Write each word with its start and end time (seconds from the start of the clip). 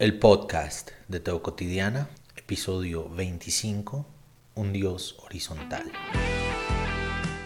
El 0.00 0.18
podcast 0.18 0.90
de 1.06 1.20
Teo 1.20 1.40
Cotidiana, 1.40 2.08
episodio 2.36 3.08
25, 3.10 4.04
Un 4.56 4.72
Dios 4.72 5.16
horizontal. 5.24 5.84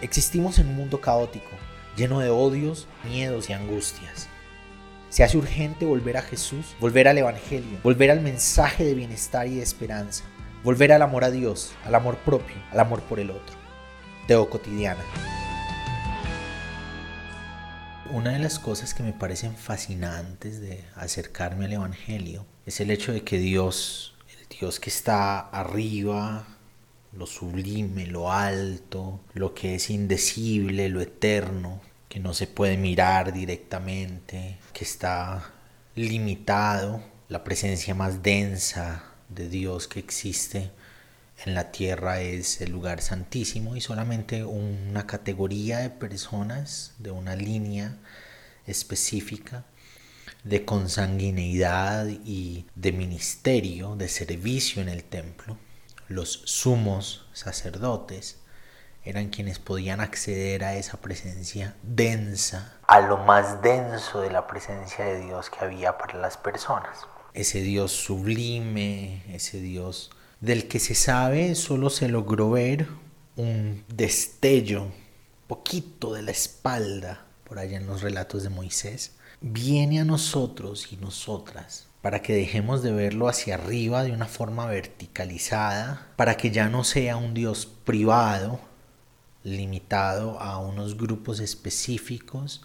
Existimos 0.00 0.58
en 0.58 0.68
un 0.68 0.76
mundo 0.76 1.02
caótico, 1.02 1.50
lleno 1.94 2.20
de 2.20 2.30
odios, 2.30 2.86
miedos 3.04 3.50
y 3.50 3.52
angustias. 3.52 4.28
Se 5.10 5.24
hace 5.24 5.36
urgente 5.36 5.84
volver 5.84 6.16
a 6.16 6.22
Jesús, 6.22 6.74
volver 6.80 7.08
al 7.08 7.18
Evangelio, 7.18 7.80
volver 7.82 8.10
al 8.10 8.22
mensaje 8.22 8.82
de 8.82 8.94
bienestar 8.94 9.46
y 9.46 9.56
de 9.56 9.62
esperanza, 9.62 10.24
volver 10.64 10.92
al 10.92 11.02
amor 11.02 11.24
a 11.24 11.30
Dios, 11.30 11.74
al 11.84 11.94
amor 11.96 12.16
propio, 12.16 12.56
al 12.70 12.80
amor 12.80 13.02
por 13.02 13.20
el 13.20 13.30
otro. 13.30 13.56
Teo 14.26 14.48
Cotidiana. 14.48 15.04
Una 18.10 18.30
de 18.30 18.38
las 18.38 18.58
cosas 18.58 18.94
que 18.94 19.02
me 19.02 19.12
parecen 19.12 19.54
fascinantes 19.54 20.62
de 20.62 20.82
acercarme 20.94 21.66
al 21.66 21.74
Evangelio 21.74 22.46
es 22.64 22.80
el 22.80 22.90
hecho 22.90 23.12
de 23.12 23.22
que 23.22 23.38
Dios, 23.38 24.14
el 24.40 24.58
Dios 24.58 24.80
que 24.80 24.88
está 24.88 25.40
arriba, 25.40 26.46
lo 27.12 27.26
sublime, 27.26 28.06
lo 28.06 28.32
alto, 28.32 29.20
lo 29.34 29.52
que 29.52 29.74
es 29.74 29.90
indecible, 29.90 30.88
lo 30.88 31.02
eterno, 31.02 31.82
que 32.08 32.18
no 32.18 32.32
se 32.32 32.46
puede 32.46 32.78
mirar 32.78 33.34
directamente, 33.34 34.58
que 34.72 34.84
está 34.84 35.52
limitado, 35.94 37.02
la 37.28 37.44
presencia 37.44 37.94
más 37.94 38.22
densa 38.22 39.04
de 39.28 39.50
Dios 39.50 39.86
que 39.86 40.00
existe 40.00 40.70
en 41.44 41.54
la 41.54 41.70
tierra 41.70 42.20
es 42.20 42.60
el 42.60 42.72
lugar 42.72 43.00
santísimo 43.00 43.76
y 43.76 43.80
solamente 43.80 44.44
una 44.44 45.06
categoría 45.06 45.78
de 45.78 45.90
personas 45.90 46.94
de 46.98 47.10
una 47.10 47.36
línea 47.36 47.96
específica 48.66 49.64
de 50.44 50.64
consanguineidad 50.64 52.06
y 52.06 52.66
de 52.74 52.92
ministerio, 52.92 53.96
de 53.96 54.08
servicio 54.08 54.82
en 54.82 54.88
el 54.88 55.04
templo, 55.04 55.56
los 56.08 56.42
sumos 56.44 57.28
sacerdotes, 57.32 58.38
eran 59.04 59.28
quienes 59.28 59.58
podían 59.58 60.00
acceder 60.00 60.64
a 60.64 60.74
esa 60.74 61.00
presencia 61.00 61.76
densa, 61.82 62.78
a 62.86 63.00
lo 63.00 63.18
más 63.18 63.62
denso 63.62 64.20
de 64.20 64.30
la 64.30 64.46
presencia 64.46 65.04
de 65.04 65.20
Dios 65.20 65.50
que 65.50 65.64
había 65.64 65.96
para 65.96 66.18
las 66.18 66.36
personas. 66.36 66.98
Ese 67.32 67.60
Dios 67.60 67.92
sublime, 67.92 69.22
ese 69.34 69.60
Dios 69.60 70.10
del 70.40 70.68
que 70.68 70.78
se 70.78 70.94
sabe 70.94 71.54
solo 71.54 71.90
se 71.90 72.08
logró 72.08 72.50
ver 72.50 72.88
un 73.36 73.84
destello, 73.88 74.86
poquito 75.46 76.12
de 76.12 76.22
la 76.22 76.30
espalda, 76.30 77.26
por 77.44 77.58
allá 77.58 77.78
en 77.78 77.86
los 77.86 78.02
relatos 78.02 78.42
de 78.42 78.50
Moisés, 78.50 79.12
viene 79.40 80.00
a 80.00 80.04
nosotros 80.04 80.92
y 80.92 80.96
nosotras 80.96 81.88
para 82.02 82.22
que 82.22 82.34
dejemos 82.34 82.82
de 82.82 82.92
verlo 82.92 83.28
hacia 83.28 83.54
arriba 83.54 84.04
de 84.04 84.12
una 84.12 84.26
forma 84.26 84.66
verticalizada, 84.66 86.06
para 86.16 86.36
que 86.36 86.50
ya 86.50 86.68
no 86.68 86.84
sea 86.84 87.16
un 87.16 87.34
Dios 87.34 87.66
privado, 87.66 88.60
limitado 89.42 90.40
a 90.40 90.58
unos 90.58 90.96
grupos 90.96 91.40
específicos 91.40 92.62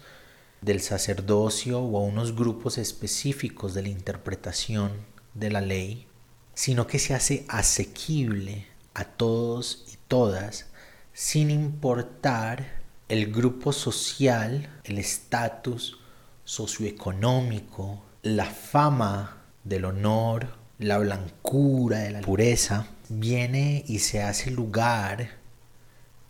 del 0.60 0.80
sacerdocio 0.80 1.80
o 1.80 1.98
a 1.98 2.02
unos 2.02 2.34
grupos 2.34 2.78
específicos 2.78 3.74
de 3.74 3.82
la 3.82 3.88
interpretación 3.88 4.92
de 5.34 5.50
la 5.50 5.60
ley, 5.60 6.06
sino 6.54 6.86
que 6.86 6.98
se 6.98 7.14
hace 7.14 7.44
asequible 7.48 8.66
a 8.94 9.04
todos 9.04 9.84
y 9.92 9.98
todas 10.08 10.66
sin 11.12 11.50
importar 11.50 12.82
el 13.08 13.32
grupo 13.32 13.72
social, 13.72 14.68
el 14.84 14.98
estatus 14.98 15.98
socioeconómico, 16.44 18.02
la 18.22 18.46
fama 18.46 19.44
del 19.62 19.84
honor, 19.84 20.48
la 20.78 20.98
blancura, 20.98 21.98
de 21.98 22.10
la 22.10 22.20
pureza, 22.20 22.88
viene 23.08 23.84
y 23.86 24.00
se 24.00 24.22
hace 24.22 24.50
lugar 24.50 25.30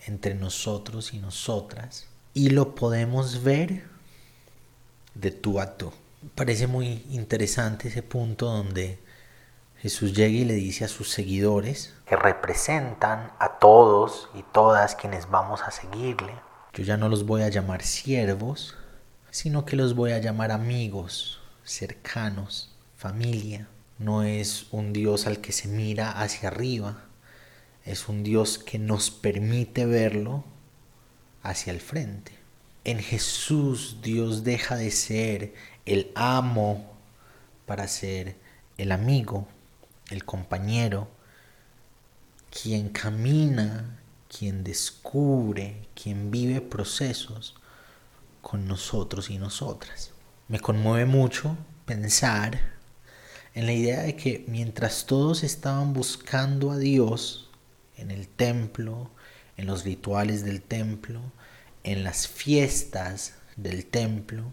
entre 0.07 0.35
nosotros 0.35 1.15
y 1.15 1.19
nosotras 1.19 2.07
y 2.35 2.51
lo 2.51 2.75
podemos 2.75 3.43
ver 3.43 3.85
de 5.15 5.31
tú 5.31 5.61
a 5.61 5.77
tú. 5.77 5.93
Parece 6.35 6.67
muy 6.67 7.05
interesante 7.11 7.89
ese 7.89 8.03
punto 8.03 8.47
donde 8.47 8.99
Jesús 9.85 10.15
llega 10.15 10.39
y 10.39 10.47
le 10.47 10.55
dice 10.55 10.87
a 10.87 10.89
sus 10.89 11.11
seguidores, 11.11 11.93
que 12.07 12.17
representan 12.17 13.33
a 13.39 13.59
todos 13.59 14.31
y 14.35 14.43
todas 14.43 14.95
quienes 14.95 15.29
vamos 15.29 15.61
a 15.61 15.71
seguirle, 15.71 16.33
yo 16.73 16.85
ya 16.85 16.97
no 16.97 17.11
los 17.11 17.27
voy 17.27 17.43
a 17.43 17.51
llamar 17.51 17.83
siervos, 17.83 18.79
sino 19.31 19.67
que 19.67 19.77
los 19.77 19.95
voy 19.95 20.13
a 20.13 20.21
llamar 20.21 20.53
amigos, 20.53 21.43
cercanos, 21.65 22.75
familia. 22.97 23.69
No 23.99 24.23
es 24.23 24.69
un 24.71 24.95
Dios 24.95 25.27
al 25.27 25.43
que 25.43 25.53
se 25.53 25.69
mira 25.69 26.13
hacia 26.13 26.49
arriba, 26.49 27.05
es 27.85 28.09
un 28.09 28.23
Dios 28.23 28.57
que 28.57 28.79
nos 28.79 29.11
permite 29.11 29.85
verlo 29.85 30.45
hacia 31.43 31.75
el 31.75 31.83
frente. 31.83 32.33
En 32.85 33.01
Jesús 33.01 33.99
Dios 34.01 34.45
deja 34.45 34.77
de 34.77 34.91
ser 34.91 35.53
el 35.85 36.11
amo 36.15 36.91
para 37.67 37.87
ser 37.87 38.37
el 38.79 38.91
amigo, 38.91 39.47
el 40.15 40.25
compañero, 40.25 41.09
quien 42.51 42.89
camina, 42.89 43.99
quien 44.29 44.65
descubre, 44.65 45.89
quien 45.95 46.31
vive 46.31 46.61
procesos 46.61 47.55
con 48.41 48.67
nosotros 48.67 49.31
y 49.31 49.39
nosotras. 49.39 50.13
Me 50.49 50.61
conmueve 50.61 51.05
mucho 51.05 51.57
pensar 51.85 52.61
en 53.55 53.67
la 53.67 53.73
idea 53.73 54.03
de 54.03 54.17
que 54.17 54.45
mientras 54.49 55.07
todos 55.07 55.43
estaban 55.43 55.93
buscando 55.93 56.71
a 56.71 56.79
Dios 56.79 57.51
en 57.97 58.11
el 58.11 58.29
templo, 58.29 59.11
en 59.57 59.67
los 59.67 59.85
rituales 59.85 60.45
del 60.45 60.63
templo, 60.63 61.21
en 61.85 62.03
las 62.03 62.27
fiestas 62.27 63.35
del 63.57 63.87
templo, 63.87 64.53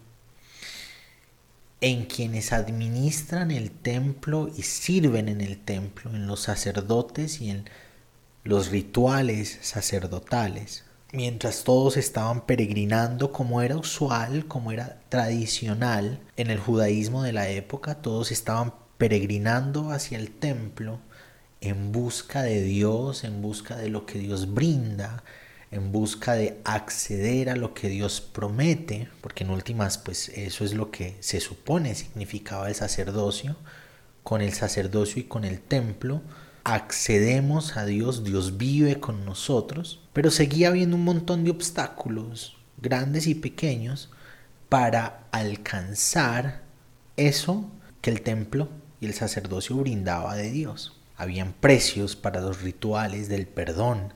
en 1.82 2.06
quienes 2.06 2.54
administran 2.54 3.50
el 3.50 3.72
templo 3.72 4.50
y 4.56 4.62
sirven 4.62 5.28
en 5.28 5.42
el 5.42 5.58
templo, 5.58 6.12
en 6.12 6.28
los 6.28 6.42
sacerdotes 6.42 7.42
y 7.42 7.50
en 7.50 7.66
los 8.44 8.70
rituales 8.70 9.58
sacerdotales. 9.62 10.86
Mientras 11.12 11.64
todos 11.64 11.98
estaban 11.98 12.46
peregrinando 12.46 13.34
como 13.34 13.62
era 13.62 13.76
usual, 13.76 14.46
como 14.48 14.72
era 14.72 15.02
tradicional 15.10 16.20
en 16.38 16.52
el 16.52 16.60
judaísmo 16.60 17.24
de 17.24 17.34
la 17.34 17.50
época, 17.50 17.96
todos 17.96 18.32
estaban 18.32 18.74
peregrinando 18.98 19.92
hacia 19.92 20.20
el 20.20 20.32
templo 20.32 21.00
en 21.60 21.92
busca 21.92 22.44
de 22.44 22.62
Dios, 22.62 23.24
en 23.24 23.42
busca 23.42 23.76
de 23.76 23.90
lo 23.90 24.06
que 24.06 24.20
Dios 24.20 24.54
brinda, 24.54 25.24
en 25.72 25.92
busca 25.92 26.34
de 26.34 26.60
acceder 26.66 27.50
a 27.50 27.56
lo 27.56 27.74
que 27.74 27.88
Dios 27.88 28.22
promete, 28.22 29.08
porque 29.22 29.44
en 29.44 29.52
últimas 29.52 29.98
pues 29.98 30.30
eso 30.30 30.66
es 30.66 30.74
lo 30.74 30.92
que 30.92 31.16
se 31.22 31.40
supone 31.40 31.96
significaba 31.96 32.68
el 32.68 32.76
sacerdocio, 32.76 33.56
con 34.24 34.42
el 34.42 34.54
sacerdocio 34.54 35.22
y 35.22 35.26
con 35.26 35.46
el 35.46 35.60
templo 35.60 36.22
accedemos 36.64 37.78
a 37.78 37.86
Dios, 37.86 38.24
Dios 38.24 38.58
vive 38.58 39.00
con 39.00 39.26
nosotros, 39.26 40.00
pero 40.14 40.30
seguía 40.30 40.68
habiendo 40.68 40.96
un 40.96 41.04
montón 41.04 41.44
de 41.44 41.52
obstáculos, 41.52 42.58
grandes 42.78 43.28
y 43.28 43.36
pequeños, 43.36 44.12
para 44.70 45.24
alcanzar 45.32 46.62
eso 47.18 47.70
que 48.02 48.12
el 48.12 48.22
templo 48.22 48.70
y 49.00 49.08
el 49.08 49.14
sacerdocio 49.14 49.76
brindaba 49.78 50.36
de 50.36 50.52
Dios. 50.52 50.98
Habían 51.18 51.54
precios 51.54 52.16
para 52.16 52.42
los 52.42 52.62
rituales 52.62 53.28
del 53.28 53.48
perdón, 53.48 54.14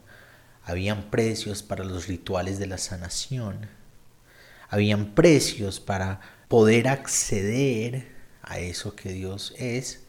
habían 0.66 1.04
precios 1.12 1.62
para 1.62 1.84
los 1.84 2.08
rituales 2.08 2.58
de 2.58 2.66
la 2.68 2.80
sanación. 2.80 3.70
Habían 4.70 5.14
precios 5.14 5.80
para 5.80 6.20
poder 6.48 6.88
acceder 6.88 8.12
a 8.42 8.58
eso 8.58 8.96
que 8.96 9.10
Dios 9.10 9.54
es. 9.58 10.04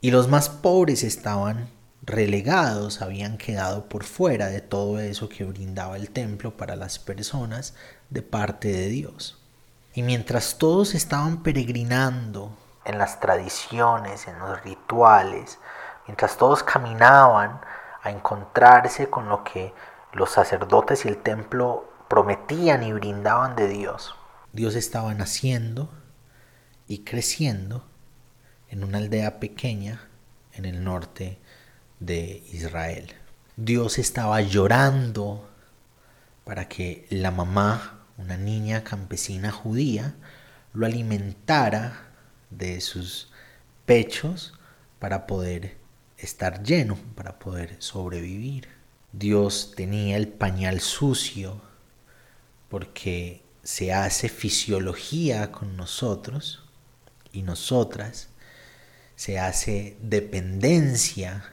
Y 0.00 0.10
los 0.10 0.28
más 0.28 0.48
pobres 0.48 1.04
estaban 1.04 1.68
relegados, 2.02 3.02
habían 3.02 3.36
quedado 3.36 3.88
por 3.88 4.04
fuera 4.04 4.46
de 4.46 4.60
todo 4.60 4.98
eso 4.98 5.28
que 5.28 5.44
brindaba 5.44 5.96
el 5.96 6.10
templo 6.10 6.56
para 6.56 6.74
las 6.74 6.98
personas 6.98 7.74
de 8.10 8.22
parte 8.22 8.72
de 8.72 8.88
Dios. 8.88 9.38
Y 9.94 10.02
mientras 10.02 10.56
todos 10.56 10.94
estaban 10.94 11.42
peregrinando 11.42 12.56
en 12.84 12.98
las 12.98 13.20
tradiciones, 13.20 14.26
en 14.26 14.38
los 14.38 14.62
rituales, 14.64 15.58
mientras 16.06 16.38
todos 16.38 16.62
caminaban 16.62 17.60
a 18.02 18.10
encontrarse 18.10 19.08
con 19.08 19.28
lo 19.28 19.44
que 19.44 19.72
los 20.12 20.30
sacerdotes 20.30 21.04
y 21.04 21.08
el 21.08 21.18
templo 21.18 21.90
prometían 22.08 22.82
y 22.82 22.92
brindaban 22.92 23.56
de 23.56 23.68
Dios. 23.68 24.14
Dios 24.52 24.74
estaba 24.74 25.14
naciendo 25.14 25.88
y 26.86 27.04
creciendo 27.04 27.86
en 28.68 28.84
una 28.84 28.98
aldea 28.98 29.40
pequeña 29.40 30.08
en 30.52 30.64
el 30.64 30.84
norte 30.84 31.38
de 32.00 32.42
Israel. 32.52 33.14
Dios 33.56 33.98
estaba 33.98 34.40
llorando 34.40 35.48
para 36.44 36.68
que 36.68 37.06
la 37.10 37.30
mamá, 37.30 38.00
una 38.18 38.36
niña 38.36 38.82
campesina 38.82 39.52
judía, 39.52 40.14
lo 40.74 40.86
alimentara 40.86 42.08
de 42.50 42.80
sus 42.80 43.30
pechos 43.86 44.54
para 44.98 45.26
poder 45.26 45.81
estar 46.24 46.62
lleno, 46.62 46.96
para 47.14 47.38
poder 47.38 47.76
sobrevivir. 47.78 48.68
Dios 49.12 49.74
tenía 49.76 50.16
el 50.16 50.28
pañal 50.28 50.80
sucio 50.80 51.60
porque 52.68 53.42
se 53.62 53.92
hace 53.92 54.28
fisiología 54.28 55.52
con 55.52 55.76
nosotros 55.76 56.64
y 57.32 57.42
nosotras, 57.42 58.28
se 59.16 59.38
hace 59.38 59.96
dependencia, 60.00 61.44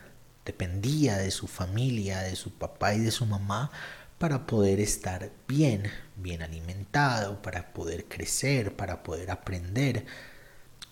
dependía 0.46 1.18
de 1.18 1.32
su 1.32 1.48
familia, 1.48 2.20
de 2.22 2.36
su 2.36 2.52
papá 2.52 2.96
y 2.96 3.00
de 3.00 3.12
su 3.12 3.26
mamá 3.26 3.72
para 4.18 4.46
poder 4.46 4.80
estar 4.80 5.32
bien, 5.48 5.84
bien 6.16 6.42
alimentado, 6.42 7.42
para 7.42 7.74
poder 7.74 8.06
crecer, 8.06 8.76
para 8.76 9.02
poder 9.02 9.32
aprender. 9.32 10.06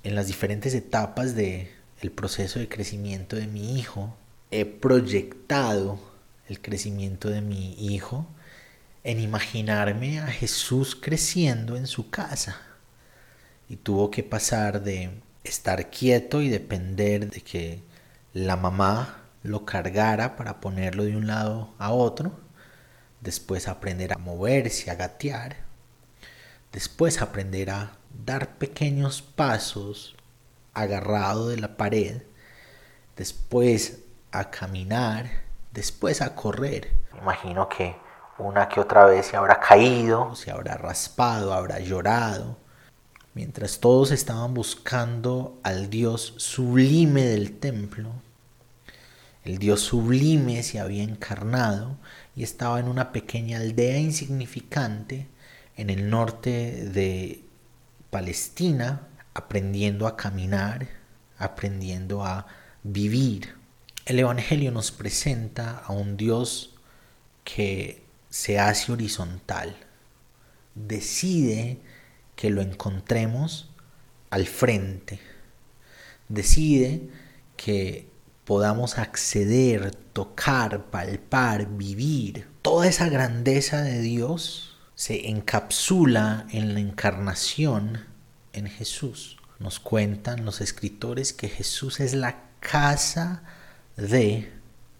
En 0.03 0.15
las 0.15 0.27
diferentes 0.27 0.73
etapas 0.73 1.35
del 1.35 1.69
el 2.01 2.11
proceso 2.11 2.59
de 2.59 2.69
crecimiento 2.69 3.35
de 3.35 3.47
mi 3.47 3.79
hijo, 3.79 4.15
he 4.51 4.65
proyectado 4.65 5.99
el 6.47 6.61
crecimiento 6.61 7.29
de 7.29 7.41
mi 7.41 7.73
hijo 7.73 8.27
en 9.03 9.19
imaginarme 9.19 10.19
a 10.19 10.27
Jesús 10.27 10.95
creciendo 10.95 11.75
en 11.75 11.87
su 11.87 12.09
casa. 12.09 12.61
Y 13.69 13.77
tuvo 13.77 14.11
que 14.11 14.23
pasar 14.23 14.83
de 14.83 15.11
estar 15.43 15.89
quieto 15.89 16.41
y 16.41 16.49
depender 16.49 17.29
de 17.29 17.41
que 17.41 17.81
la 18.33 18.55
mamá 18.55 19.23
lo 19.43 19.65
cargara 19.65 20.35
para 20.35 20.59
ponerlo 20.59 21.03
de 21.03 21.15
un 21.15 21.27
lado 21.27 21.73
a 21.79 21.91
otro, 21.91 22.37
después 23.21 23.67
aprender 23.67 24.13
a 24.13 24.17
moverse, 24.17 24.91
a 24.91 24.95
gatear, 24.95 25.57
después 26.71 27.21
aprender 27.21 27.69
a 27.69 27.97
dar 28.25 28.57
pequeños 28.57 29.21
pasos 29.21 30.16
agarrado 30.81 31.49
de 31.49 31.57
la 31.57 31.77
pared, 31.77 32.21
después 33.15 33.99
a 34.31 34.49
caminar, 34.49 35.29
después 35.71 36.21
a 36.21 36.35
correr. 36.35 36.91
Imagino 37.21 37.67
que 37.67 37.95
una 38.37 38.69
que 38.69 38.79
otra 38.79 39.05
vez 39.05 39.25
se 39.25 39.37
habrá 39.37 39.59
caído, 39.59 40.35
se 40.35 40.51
habrá 40.51 40.75
raspado, 40.75 41.53
habrá 41.53 41.79
llorado, 41.79 42.57
mientras 43.33 43.79
todos 43.79 44.11
estaban 44.11 44.53
buscando 44.53 45.59
al 45.63 45.89
Dios 45.89 46.35
sublime 46.37 47.23
del 47.23 47.57
templo. 47.59 48.11
El 49.43 49.57
Dios 49.57 49.81
sublime 49.81 50.61
se 50.61 50.79
había 50.79 51.03
encarnado 51.03 51.95
y 52.35 52.43
estaba 52.43 52.79
en 52.79 52.87
una 52.87 53.11
pequeña 53.11 53.57
aldea 53.57 53.97
insignificante 53.97 55.27
en 55.77 55.89
el 55.89 56.09
norte 56.09 56.85
de 56.85 57.43
Palestina, 58.09 59.07
aprendiendo 59.37 60.07
a 60.07 60.17
caminar, 60.17 60.89
aprendiendo 61.37 62.25
a 62.25 62.47
vivir. 62.81 63.53
El 64.07 64.17
Evangelio 64.17 64.71
nos 64.71 64.91
presenta 64.91 65.77
a 65.77 65.93
un 65.93 66.17
Dios 66.17 66.73
que 67.43 68.03
se 68.29 68.57
hace 68.57 68.91
horizontal, 68.91 69.77
decide 70.73 71.79
que 72.35 72.49
lo 72.49 72.63
encontremos 72.63 73.69
al 74.31 74.47
frente, 74.47 75.19
decide 76.29 77.07
que 77.55 78.09
podamos 78.43 78.97
acceder, 78.97 79.93
tocar, 80.13 80.85
palpar, 80.85 81.67
vivir. 81.77 82.47
Toda 82.63 82.87
esa 82.87 83.07
grandeza 83.07 83.83
de 83.83 84.01
Dios 84.01 84.79
se 84.95 85.29
encapsula 85.29 86.47
en 86.49 86.73
la 86.73 86.79
encarnación 86.79 88.16
en 88.53 88.67
Jesús. 88.67 89.37
Nos 89.59 89.79
cuentan 89.79 90.45
los 90.45 90.61
escritores 90.61 91.33
que 91.33 91.49
Jesús 91.49 91.99
es 91.99 92.13
la 92.13 92.43
casa 92.59 93.43
de 93.95 94.51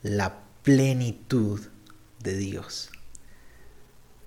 la 0.02 0.40
plenitud 0.64 1.62
de 2.20 2.38
Dios. 2.38 2.90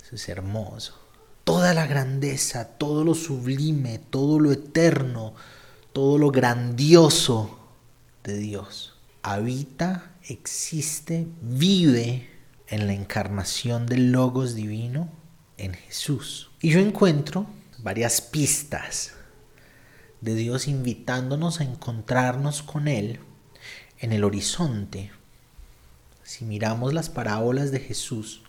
Eso 0.03 0.15
es 0.15 0.29
hermoso. 0.29 0.99
Toda 1.45 1.75
la 1.75 1.87
grandeza, 1.87 2.65
todo 2.79 3.05
lo 3.05 3.15
sublime, 3.15 3.99
todo 3.99 4.39
lo 4.39 4.53
eterno, 4.53 5.35
todo 5.93 6.19
lo 6.19 6.31
grandioso 6.31 7.59
de 8.23 8.37
Dios 8.39 8.95
habita, 9.23 10.13
existe, 10.29 11.27
vive 11.43 12.29
en 12.69 12.87
la 12.87 12.95
encarnación 12.95 13.87
del 13.87 14.13
Logos 14.13 14.55
divino 14.55 15.11
en 15.59 15.75
Jesús. 15.75 16.51
Y 16.61 16.71
yo 16.71 16.81
encuentro 16.81 17.47
varias 17.83 18.21
pistas 18.21 19.13
de 20.21 20.35
Dios 20.35 20.69
invitándonos 20.69 21.61
a 21.61 21.65
encontrarnos 21.65 22.63
con 22.63 22.89
Él 22.89 23.21
en 23.99 24.13
el 24.13 24.25
horizonte. 24.25 25.11
Si 26.23 26.45
miramos 26.45 26.95
las 26.95 27.09
parábolas 27.09 27.71
de 27.73 27.81
Jesús, 27.81 28.43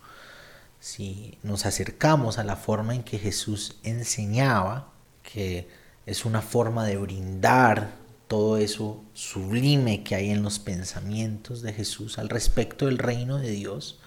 si 0.79 1.37
nos 1.43 1.65
acercamos 1.65 2.37
a 2.37 2.43
la 2.43 2.55
forma 2.55 2.95
en 2.95 3.03
que 3.03 3.19
Jesús 3.19 3.77
enseñaba, 3.83 4.91
que 5.23 5.69
es 6.05 6.25
una 6.25 6.41
forma 6.41 6.85
de 6.85 6.97
brindar 6.97 8.01
todo 8.27 8.57
eso 8.57 9.03
sublime 9.13 10.03
que 10.03 10.15
hay 10.15 10.31
en 10.31 10.41
los 10.41 10.57
pensamientos 10.59 11.61
de 11.61 11.73
Jesús 11.73 12.17
al 12.17 12.29
respecto 12.29 12.85
del 12.85 12.97
reino 12.97 13.37
de 13.37 13.51
Dios, 13.51 13.99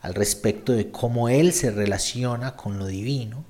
al 0.00 0.14
respecto 0.14 0.72
de 0.72 0.90
cómo 0.90 1.28
Él 1.28 1.52
se 1.52 1.70
relaciona 1.70 2.56
con 2.56 2.78
lo 2.78 2.86
divino, 2.86 3.44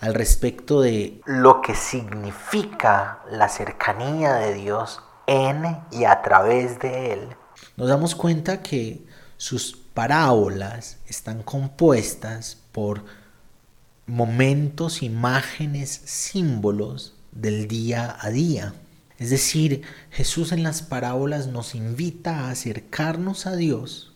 al 0.00 0.14
respecto 0.14 0.80
de 0.80 1.20
lo 1.24 1.60
que 1.62 1.74
significa 1.74 3.20
la 3.30 3.48
cercanía 3.48 4.34
de 4.34 4.54
Dios 4.54 5.00
en 5.26 5.78
y 5.90 6.04
a 6.04 6.22
través 6.22 6.78
de 6.78 7.12
Él, 7.12 7.28
nos 7.76 7.88
damos 7.88 8.14
cuenta 8.14 8.62
que 8.62 9.04
sus 9.36 9.76
parábolas 9.94 10.98
están 11.06 11.42
compuestas 11.42 12.58
por 12.72 13.04
momentos, 14.06 15.02
imágenes, 15.02 15.90
símbolos 16.04 17.14
del 17.32 17.68
día 17.68 18.16
a 18.20 18.30
día. 18.30 18.74
Es 19.18 19.30
decir, 19.30 19.82
Jesús 20.10 20.52
en 20.52 20.62
las 20.62 20.82
parábolas 20.82 21.46
nos 21.46 21.74
invita 21.74 22.40
a 22.40 22.50
acercarnos 22.50 23.46
a 23.46 23.56
Dios 23.56 24.12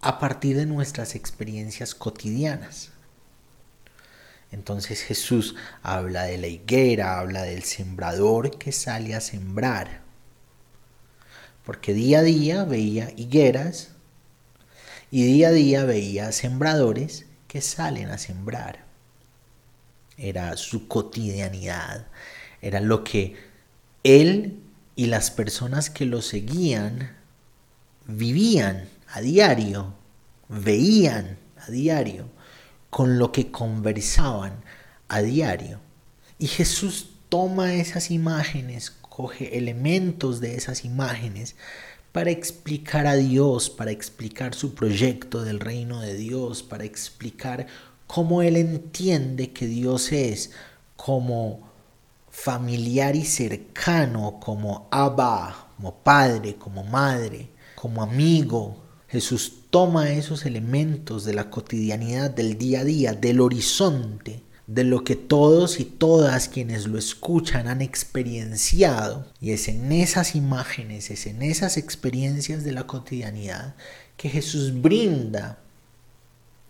a 0.00 0.18
partir 0.18 0.56
de 0.56 0.66
nuestras 0.66 1.14
experiencias 1.14 1.94
cotidianas. 1.94 2.90
Entonces 4.52 5.02
Jesús 5.02 5.54
habla 5.82 6.24
de 6.24 6.38
la 6.38 6.48
higuera, 6.48 7.18
habla 7.18 7.42
del 7.42 7.62
sembrador 7.62 8.58
que 8.58 8.72
sale 8.72 9.14
a 9.14 9.20
sembrar. 9.20 10.00
Porque 11.64 11.94
día 11.94 12.20
a 12.20 12.22
día 12.22 12.64
veía 12.64 13.12
higueras 13.16 13.90
y 15.10 15.24
día 15.24 15.48
a 15.48 15.52
día 15.52 15.84
veía 15.84 16.32
sembradores 16.32 17.26
que 17.46 17.60
salen 17.60 18.10
a 18.10 18.18
sembrar. 18.18 18.84
Era 20.16 20.56
su 20.56 20.88
cotidianidad, 20.88 22.08
era 22.60 22.80
lo 22.80 23.04
que 23.04 23.36
él 24.02 24.60
y 24.96 25.06
las 25.06 25.30
personas 25.30 25.90
que 25.90 26.04
lo 26.06 26.22
seguían 26.22 27.16
vivían 28.06 28.88
a 29.08 29.20
diario, 29.20 29.94
veían 30.48 31.38
a 31.56 31.70
diario, 31.70 32.28
con 32.90 33.18
lo 33.18 33.32
que 33.32 33.50
conversaban 33.50 34.62
a 35.08 35.22
diario. 35.22 35.80
Y 36.38 36.48
Jesús 36.48 37.10
toma 37.28 37.74
esas 37.74 38.10
imágenes, 38.10 38.90
coge 38.90 39.56
elementos 39.56 40.40
de 40.40 40.56
esas 40.56 40.84
imágenes 40.84 41.56
para 42.12 42.30
explicar 42.30 43.06
a 43.06 43.14
Dios, 43.14 43.70
para 43.70 43.92
explicar 43.92 44.54
su 44.54 44.74
proyecto 44.74 45.44
del 45.44 45.60
reino 45.60 46.00
de 46.00 46.14
Dios, 46.14 46.62
para 46.62 46.84
explicar 46.84 47.66
cómo 48.06 48.42
Él 48.42 48.56
entiende 48.56 49.52
que 49.52 49.66
Dios 49.66 50.10
es 50.10 50.50
como 50.96 51.70
familiar 52.30 53.14
y 53.14 53.24
cercano 53.24 54.40
como 54.40 54.88
Abba, 54.90 55.68
como 55.76 55.94
padre, 55.94 56.56
como 56.56 56.82
madre, 56.84 57.48
como 57.76 58.02
amigo. 58.02 58.76
Jesús 59.08 59.59
toma 59.70 60.12
esos 60.12 60.44
elementos 60.44 61.24
de 61.24 61.34
la 61.34 61.48
cotidianidad, 61.48 62.30
del 62.30 62.58
día 62.58 62.80
a 62.80 62.84
día, 62.84 63.12
del 63.14 63.40
horizonte, 63.40 64.42
de 64.66 64.84
lo 64.84 65.02
que 65.02 65.16
todos 65.16 65.80
y 65.80 65.84
todas 65.84 66.48
quienes 66.48 66.86
lo 66.86 66.98
escuchan 66.98 67.66
han 67.66 67.80
experienciado. 67.80 69.26
Y 69.40 69.52
es 69.52 69.68
en 69.68 69.92
esas 69.92 70.34
imágenes, 70.34 71.10
es 71.10 71.26
en 71.26 71.42
esas 71.42 71.76
experiencias 71.76 72.62
de 72.64 72.72
la 72.72 72.86
cotidianidad 72.86 73.74
que 74.16 74.28
Jesús 74.28 74.80
brinda 74.80 75.58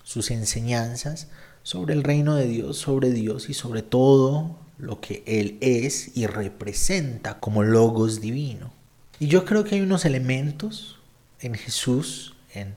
sus 0.02 0.30
enseñanzas 0.30 1.28
sobre 1.62 1.94
el 1.94 2.02
reino 2.02 2.36
de 2.36 2.46
Dios, 2.46 2.78
sobre 2.78 3.10
Dios 3.10 3.50
y 3.50 3.54
sobre 3.54 3.82
todo 3.82 4.56
lo 4.78 5.00
que 5.00 5.22
Él 5.26 5.58
es 5.60 6.16
y 6.16 6.26
representa 6.26 7.38
como 7.38 7.62
logos 7.62 8.20
divino. 8.20 8.72
Y 9.18 9.26
yo 9.26 9.44
creo 9.44 9.64
que 9.64 9.74
hay 9.74 9.80
unos 9.82 10.04
elementos 10.04 10.98
en 11.40 11.54
Jesús, 11.54 12.34
en 12.54 12.76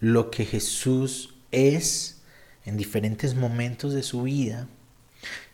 lo 0.00 0.30
que 0.30 0.44
Jesús 0.44 1.34
es 1.50 2.20
en 2.64 2.76
diferentes 2.76 3.34
momentos 3.34 3.92
de 3.92 4.02
su 4.02 4.22
vida, 4.22 4.68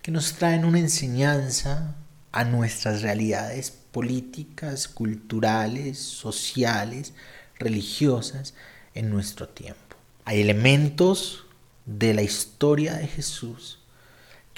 que 0.02 0.10
nos 0.10 0.34
traen 0.34 0.64
una 0.64 0.78
enseñanza 0.78 1.96
a 2.32 2.44
nuestras 2.44 3.02
realidades 3.02 3.70
políticas, 3.70 4.88
culturales, 4.88 5.98
sociales, 5.98 7.12
religiosas 7.58 8.54
en 8.94 9.10
nuestro 9.10 9.48
tiempo. 9.48 9.96
Hay 10.24 10.40
elementos 10.40 11.46
de 11.86 12.14
la 12.14 12.22
historia 12.22 12.94
de 12.94 13.08
Jesús 13.08 13.79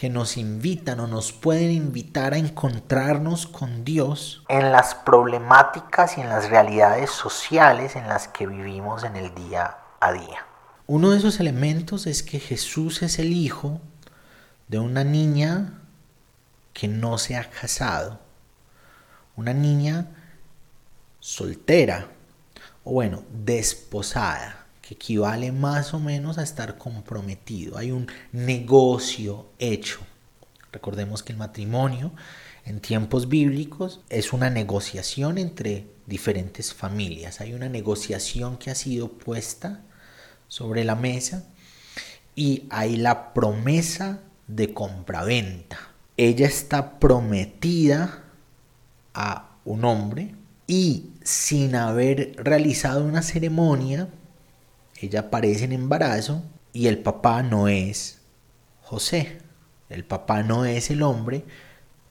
que 0.02 0.10
nos 0.10 0.36
invitan 0.36 0.98
o 0.98 1.06
nos 1.06 1.30
pueden 1.30 1.70
invitar 1.70 2.34
a 2.34 2.36
encontrarnos 2.36 3.46
con 3.46 3.84
Dios 3.84 4.42
en 4.48 4.72
las 4.72 4.96
problemáticas 4.96 6.18
y 6.18 6.22
en 6.22 6.28
las 6.28 6.50
realidades 6.50 7.08
sociales 7.08 7.94
en 7.94 8.08
las 8.08 8.26
que 8.26 8.48
vivimos 8.48 9.04
en 9.04 9.14
el 9.14 9.32
día 9.32 9.76
a 10.00 10.10
día. 10.10 10.44
Uno 10.88 11.12
de 11.12 11.18
esos 11.18 11.38
elementos 11.38 12.08
es 12.08 12.24
que 12.24 12.40
Jesús 12.40 13.00
es 13.02 13.20
el 13.20 13.32
hijo 13.32 13.80
de 14.66 14.80
una 14.80 15.04
niña 15.04 15.74
que 16.72 16.88
no 16.88 17.16
se 17.16 17.36
ha 17.36 17.48
casado, 17.48 18.18
una 19.36 19.54
niña 19.54 20.08
soltera, 21.20 22.08
o 22.82 22.94
bueno, 22.94 23.22
desposada, 23.30 24.61
que 24.82 24.94
equivale 24.94 25.52
más 25.52 25.94
o 25.94 26.00
menos 26.00 26.38
a 26.38 26.42
estar 26.42 26.76
comprometido. 26.76 27.78
Hay 27.78 27.92
un 27.92 28.08
negocio 28.32 29.46
hecho. 29.58 30.00
Recordemos 30.72 31.22
que 31.22 31.32
el 31.32 31.38
matrimonio 31.38 32.12
en 32.64 32.80
tiempos 32.80 33.28
bíblicos 33.28 34.00
es 34.08 34.32
una 34.32 34.50
negociación 34.50 35.38
entre 35.38 35.86
diferentes 36.06 36.74
familias. 36.74 37.40
Hay 37.40 37.54
una 37.54 37.68
negociación 37.68 38.56
que 38.56 38.70
ha 38.70 38.74
sido 38.74 39.08
puesta 39.12 39.80
sobre 40.48 40.84
la 40.84 40.96
mesa 40.96 41.46
y 42.34 42.64
hay 42.70 42.96
la 42.96 43.32
promesa 43.32 44.20
de 44.46 44.74
compraventa. 44.74 45.78
Ella 46.16 46.46
está 46.46 46.98
prometida 46.98 48.24
a 49.14 49.56
un 49.64 49.84
hombre 49.84 50.34
y 50.66 51.10
sin 51.22 51.74
haber 51.74 52.34
realizado 52.36 53.04
una 53.04 53.22
ceremonia, 53.22 54.08
ella 55.02 55.20
aparece 55.20 55.64
en 55.64 55.72
embarazo 55.72 56.42
y 56.72 56.86
el 56.86 56.98
papá 56.98 57.42
no 57.42 57.68
es 57.68 58.18
José. 58.82 59.38
El 59.88 60.04
papá 60.04 60.42
no 60.42 60.64
es 60.64 60.90
el 60.90 61.02
hombre 61.02 61.44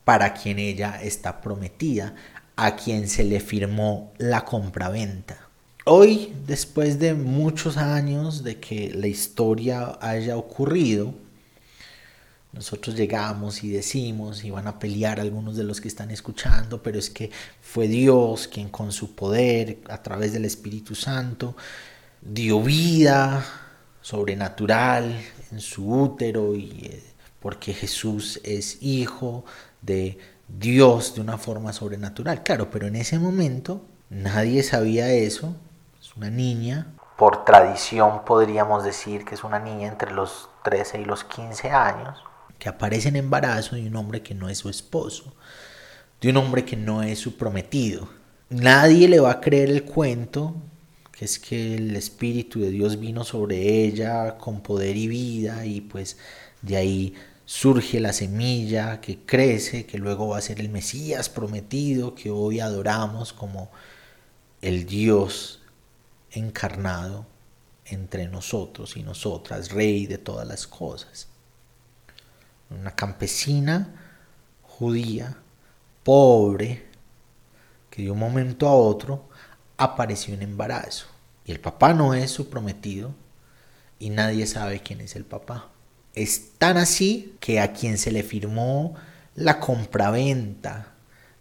para 0.04 0.34
quien 0.34 0.58
ella 0.58 1.00
está 1.02 1.40
prometida, 1.40 2.14
a 2.56 2.76
quien 2.76 3.08
se 3.08 3.24
le 3.24 3.40
firmó 3.40 4.12
la 4.18 4.44
compraventa. 4.44 5.48
Hoy, 5.84 6.32
después 6.46 6.98
de 6.98 7.14
muchos 7.14 7.76
años 7.76 8.44
de 8.44 8.60
que 8.60 8.92
la 8.94 9.08
historia 9.08 9.98
haya 10.00 10.36
ocurrido, 10.36 11.14
nosotros 12.52 12.94
llegamos 12.94 13.64
y 13.64 13.70
decimos, 13.70 14.44
y 14.44 14.50
van 14.50 14.66
a 14.66 14.78
pelear 14.78 15.18
algunos 15.18 15.56
de 15.56 15.64
los 15.64 15.80
que 15.80 15.88
están 15.88 16.10
escuchando, 16.10 16.82
pero 16.82 16.98
es 16.98 17.08
que 17.10 17.30
fue 17.62 17.88
Dios 17.88 18.46
quien 18.46 18.68
con 18.68 18.92
su 18.92 19.14
poder, 19.14 19.78
a 19.88 20.02
través 20.02 20.32
del 20.34 20.44
Espíritu 20.44 20.94
Santo, 20.94 21.56
dio 22.22 22.60
vida 22.62 23.44
sobrenatural 24.00 25.20
en 25.50 25.60
su 25.60 25.92
útero, 25.92 26.54
y 26.54 26.86
eh, 26.86 27.02
porque 27.40 27.74
Jesús 27.74 28.40
es 28.44 28.78
hijo 28.80 29.44
de 29.80 30.18
Dios 30.48 31.14
de 31.14 31.20
una 31.20 31.38
forma 31.38 31.72
sobrenatural. 31.72 32.42
Claro, 32.42 32.70
pero 32.70 32.86
en 32.86 32.96
ese 32.96 33.18
momento 33.18 33.82
nadie 34.10 34.62
sabía 34.62 35.12
eso, 35.12 35.54
es 36.00 36.16
una 36.16 36.30
niña. 36.30 36.86
Por 37.16 37.44
tradición 37.44 38.24
podríamos 38.24 38.84
decir 38.84 39.24
que 39.24 39.34
es 39.34 39.44
una 39.44 39.58
niña 39.58 39.88
entre 39.88 40.12
los 40.12 40.48
13 40.64 41.02
y 41.02 41.04
los 41.04 41.24
15 41.24 41.70
años 41.70 42.18
que 42.62 42.68
aparece 42.68 43.08
en 43.08 43.16
embarazo 43.16 43.74
de 43.74 43.88
un 43.88 43.96
hombre 43.96 44.22
que 44.22 44.36
no 44.36 44.48
es 44.48 44.58
su 44.58 44.68
esposo, 44.68 45.34
de 46.20 46.30
un 46.30 46.36
hombre 46.36 46.64
que 46.64 46.76
no 46.76 47.02
es 47.02 47.18
su 47.18 47.36
prometido. 47.36 48.08
Nadie 48.50 49.08
le 49.08 49.18
va 49.18 49.32
a 49.32 49.40
creer 49.40 49.68
el 49.68 49.82
cuento, 49.82 50.54
es 51.22 51.38
que 51.38 51.74
el 51.76 51.96
Espíritu 51.96 52.60
de 52.60 52.70
Dios 52.70 52.98
vino 52.98 53.24
sobre 53.24 53.84
ella 53.84 54.38
con 54.38 54.62
poder 54.62 54.96
y 54.96 55.08
vida 55.08 55.64
y 55.66 55.80
pues 55.80 56.16
de 56.62 56.76
ahí 56.76 57.14
surge 57.44 58.00
la 58.00 58.12
semilla 58.12 59.00
que 59.00 59.18
crece, 59.18 59.86
que 59.86 59.98
luego 59.98 60.28
va 60.28 60.38
a 60.38 60.42
ser 60.42 60.60
el 60.60 60.68
Mesías 60.68 61.28
prometido, 61.28 62.14
que 62.14 62.30
hoy 62.30 62.60
adoramos 62.60 63.32
como 63.32 63.70
el 64.60 64.86
Dios 64.86 65.60
encarnado 66.30 67.26
entre 67.84 68.28
nosotros 68.28 68.96
y 68.96 69.02
nosotras, 69.02 69.70
Rey 69.70 70.06
de 70.06 70.18
todas 70.18 70.46
las 70.46 70.66
cosas 70.66 71.28
una 72.78 72.94
campesina 72.94 73.88
judía, 74.62 75.36
pobre, 76.02 76.86
que 77.90 78.02
de 78.02 78.10
un 78.10 78.18
momento 78.18 78.68
a 78.68 78.74
otro 78.74 79.28
apareció 79.76 80.34
en 80.34 80.42
embarazo. 80.42 81.06
Y 81.44 81.52
el 81.52 81.60
papá 81.60 81.94
no 81.94 82.14
es 82.14 82.30
su 82.30 82.48
prometido 82.48 83.14
y 83.98 84.10
nadie 84.10 84.46
sabe 84.46 84.80
quién 84.80 85.00
es 85.00 85.16
el 85.16 85.24
papá. 85.24 85.70
Es 86.14 86.52
tan 86.58 86.76
así 86.76 87.36
que 87.40 87.60
a 87.60 87.72
quien 87.72 87.98
se 87.98 88.12
le 88.12 88.22
firmó 88.22 88.94
la 89.34 89.60
compraventa 89.60 90.92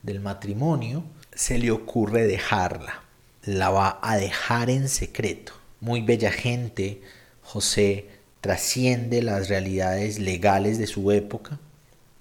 del 0.02 0.20
matrimonio, 0.20 1.04
se 1.34 1.58
le 1.58 1.72
ocurre 1.72 2.28
dejarla. 2.28 3.04
La 3.44 3.70
va 3.70 4.00
a 4.02 4.18
dejar 4.18 4.70
en 4.70 4.88
secreto. 4.90 5.54
Muy 5.80 6.02
bella 6.02 6.32
gente, 6.32 7.02
José 7.42 8.08
trasciende 8.40 9.22
las 9.22 9.50
realidades 9.50 10.20
legales 10.20 10.78
de 10.78 10.88
su 10.88 11.12
época. 11.12 11.60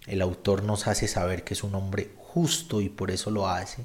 El 0.06 0.22
autor 0.22 0.62
nos 0.62 0.86
hace 0.86 1.08
saber 1.08 1.44
que 1.44 1.54
es 1.54 1.62
un 1.62 1.74
hombre 1.74 2.10
justo 2.18 2.80
y 2.80 2.88
por 2.88 3.10
eso 3.10 3.30
lo 3.30 3.48
hace. 3.48 3.82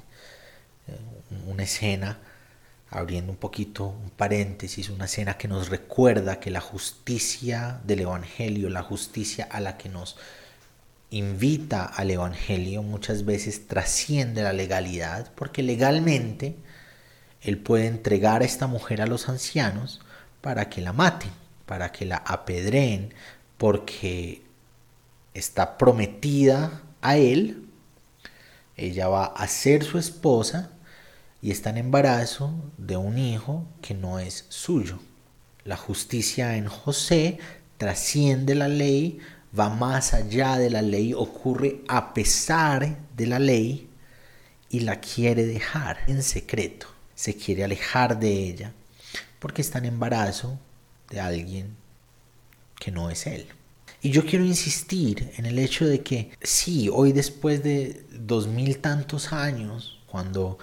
Eh, 0.88 0.98
una 1.46 1.64
escena, 1.64 2.18
abriendo 2.90 3.32
un 3.32 3.38
poquito 3.38 3.86
un 3.86 4.10
paréntesis, 4.10 4.90
una 4.90 5.06
escena 5.06 5.36
que 5.36 5.48
nos 5.48 5.68
recuerda 5.68 6.40
que 6.40 6.50
la 6.50 6.60
justicia 6.60 7.80
del 7.84 8.00
Evangelio, 8.00 8.70
la 8.70 8.82
justicia 8.82 9.48
a 9.50 9.60
la 9.60 9.76
que 9.76 9.88
nos 9.88 10.16
invita 11.10 11.84
al 11.84 12.10
Evangelio 12.10 12.82
muchas 12.82 13.24
veces 13.24 13.66
trasciende 13.68 14.42
la 14.42 14.52
legalidad, 14.52 15.32
porque 15.34 15.62
legalmente 15.62 16.56
él 17.42 17.58
puede 17.58 17.86
entregar 17.86 18.42
a 18.42 18.44
esta 18.44 18.66
mujer 18.66 19.02
a 19.02 19.06
los 19.06 19.28
ancianos 19.28 20.00
para 20.40 20.68
que 20.68 20.80
la 20.80 20.92
maten 20.92 21.32
para 21.66 21.92
que 21.92 22.06
la 22.06 22.16
apedreen 22.16 23.12
porque 23.58 24.42
está 25.34 25.76
prometida 25.76 26.82
a 27.02 27.16
él, 27.16 27.66
ella 28.76 29.08
va 29.08 29.26
a 29.26 29.46
ser 29.48 29.84
su 29.84 29.98
esposa 29.98 30.70
y 31.42 31.50
está 31.50 31.70
en 31.70 31.78
embarazo 31.78 32.54
de 32.76 32.96
un 32.96 33.18
hijo 33.18 33.66
que 33.82 33.94
no 33.94 34.18
es 34.18 34.46
suyo. 34.48 34.98
La 35.64 35.76
justicia 35.76 36.56
en 36.56 36.66
José 36.66 37.38
trasciende 37.78 38.54
la 38.54 38.68
ley, 38.68 39.18
va 39.58 39.68
más 39.68 40.14
allá 40.14 40.58
de 40.58 40.70
la 40.70 40.82
ley, 40.82 41.12
ocurre 41.14 41.82
a 41.88 42.14
pesar 42.14 42.98
de 43.16 43.26
la 43.26 43.38
ley 43.38 43.88
y 44.70 44.80
la 44.80 45.00
quiere 45.00 45.46
dejar 45.46 45.98
en 46.06 46.22
secreto. 46.22 46.86
Se 47.14 47.34
quiere 47.34 47.64
alejar 47.64 48.18
de 48.18 48.30
ella 48.30 48.72
porque 49.38 49.62
está 49.62 49.78
en 49.78 49.86
embarazo 49.86 50.58
de 51.10 51.20
alguien 51.20 51.76
que 52.78 52.90
no 52.90 53.10
es 53.10 53.26
Él. 53.26 53.46
Y 54.02 54.10
yo 54.10 54.24
quiero 54.24 54.44
insistir 54.44 55.32
en 55.36 55.46
el 55.46 55.58
hecho 55.58 55.86
de 55.86 56.02
que 56.02 56.30
sí, 56.42 56.88
hoy 56.92 57.12
después 57.12 57.62
de 57.62 58.04
dos 58.10 58.46
mil 58.46 58.78
tantos 58.78 59.32
años, 59.32 60.00
cuando 60.06 60.58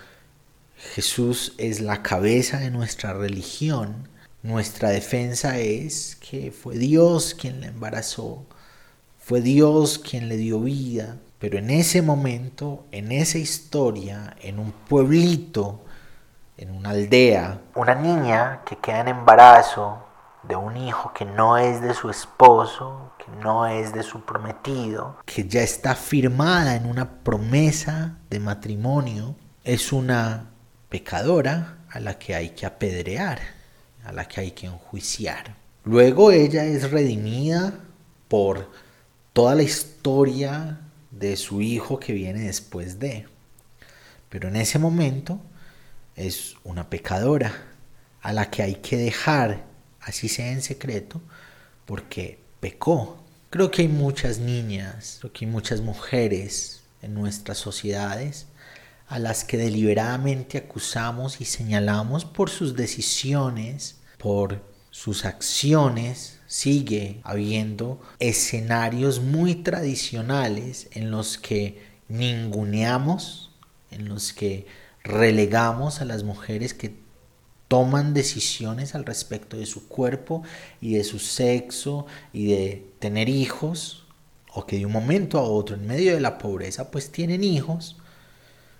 Jesús 0.92 1.56
es 1.58 1.80
la 1.80 2.04
cabeza 2.04 2.60
de 2.60 2.70
nuestra 2.70 3.14
religión, 3.14 4.10
nuestra 4.44 4.90
defensa 4.90 5.58
es 5.58 6.18
que 6.18 6.52
fue 6.52 6.76
Dios 6.76 7.34
quien 7.34 7.62
la 7.62 7.68
embarazó, 7.68 8.46
fue 9.18 9.42
Dios 9.42 9.98
quien 9.98 10.28
le 10.28 10.38
dio 10.38 10.60
vida, 10.60 11.18
pero 11.40 11.58
en 11.58 11.70
ese 11.70 12.02
momento, 12.02 12.86
en 12.92 13.12
esa 13.12 13.38
historia, 13.38 14.36
en 14.42 14.60
un 14.60 14.72
pueblito, 14.72 15.84
en 16.58 16.72
una 16.72 16.92
aldea, 16.92 17.62
una 17.76 17.96
niña 17.96 18.62
que 18.66 18.78
queda 18.78 19.00
en 19.00 19.08
embarazo 19.08 20.04
de 20.44 20.56
un 20.56 20.78
hijo 20.78 21.14
que 21.14 21.26
no 21.26 21.58
es 21.58 21.82
de 21.82 21.94
su 21.94 22.10
esposo, 22.10 23.14
que 23.18 23.32
no 23.42 23.66
es 23.66 23.94
de 23.94 24.04
su 24.04 24.26
prometido, 24.26 25.18
que 25.26 25.48
ya 25.48 25.62
está 25.62 25.96
firmada 25.96 26.76
en 26.76 26.86
una 26.86 27.24
promesa 27.24 28.18
de 28.30 28.40
matrimonio, 28.40 29.36
es 29.64 29.94
una 29.94 30.53
pecadora 30.94 31.80
a 31.90 32.00
la 32.00 32.20
que 32.20 32.36
hay 32.36 32.52
que 32.52 32.68
apedrear, 32.68 33.40
a 34.06 34.12
la 34.12 34.28
que 34.28 34.42
hay 34.42 34.52
que 34.52 34.68
enjuiciar. 34.68 35.56
Luego 35.86 36.32
ella 36.32 36.66
es 36.66 36.92
redimida 36.92 37.80
por 38.28 38.70
toda 39.34 39.56
la 39.56 39.64
historia 39.64 40.82
de 41.10 41.36
su 41.36 41.64
hijo 41.64 42.00
que 42.00 42.14
viene 42.14 42.42
después 42.42 43.00
de. 43.00 43.26
Pero 44.30 44.50
en 44.50 44.56
ese 44.56 44.78
momento 44.78 45.40
es 46.16 46.54
una 46.64 46.92
pecadora 46.92 47.52
a 48.22 48.32
la 48.32 48.52
que 48.52 48.62
hay 48.62 48.76
que 48.76 48.96
dejar 48.96 49.64
así 50.00 50.30
sea 50.30 50.52
en 50.52 50.62
secreto, 50.62 51.22
porque 51.88 52.38
pecó. 52.60 53.18
Creo 53.50 53.72
que 53.72 53.82
hay 53.82 53.88
muchas 53.88 54.38
niñas, 54.38 55.18
creo 55.22 55.34
que 55.34 55.46
hay 55.46 55.52
muchas 55.52 55.82
mujeres 55.82 56.84
en 57.02 57.16
nuestras 57.16 57.58
sociedades 57.58 58.46
a 59.08 59.20
las 59.20 59.44
que 59.44 59.58
deliberadamente 59.58 60.58
acusamos 60.58 61.42
y 61.42 61.46
señalamos 61.46 62.26
por 62.26 62.50
sus 62.50 62.76
decisiones, 62.76 63.98
por 64.18 64.62
sus 64.92 65.26
acciones, 65.26 66.40
sigue 66.48 67.20
habiendo 67.24 68.00
escenarios 68.20 69.20
muy 69.20 69.56
tradicionales 69.56 70.88
en 70.92 71.12
los 71.12 71.38
que 71.38 71.82
ninguneamos, 72.08 73.52
en 73.92 74.08
los 74.08 74.34
que 74.34 74.68
relegamos 75.04 76.00
a 76.00 76.06
las 76.06 76.24
mujeres 76.24 76.74
que 76.74 76.96
toman 77.68 78.14
decisiones 78.14 78.94
al 78.94 79.04
respecto 79.04 79.58
de 79.58 79.66
su 79.66 79.88
cuerpo 79.88 80.44
y 80.80 80.94
de 80.94 81.04
su 81.04 81.18
sexo 81.18 82.06
y 82.32 82.52
de 82.52 82.94
tener 83.00 83.30
hijos, 83.30 84.06
o 84.54 84.68
que 84.68 84.78
de 84.78 84.86
un 84.86 84.92
momento 84.92 85.40
a 85.40 85.42
otro, 85.42 85.76
en 85.76 85.88
medio 85.88 86.14
de 86.14 86.22
la 86.22 86.38
pobreza, 86.38 86.92
pues 86.92 87.12
tienen 87.12 87.44
hijos, 87.44 87.98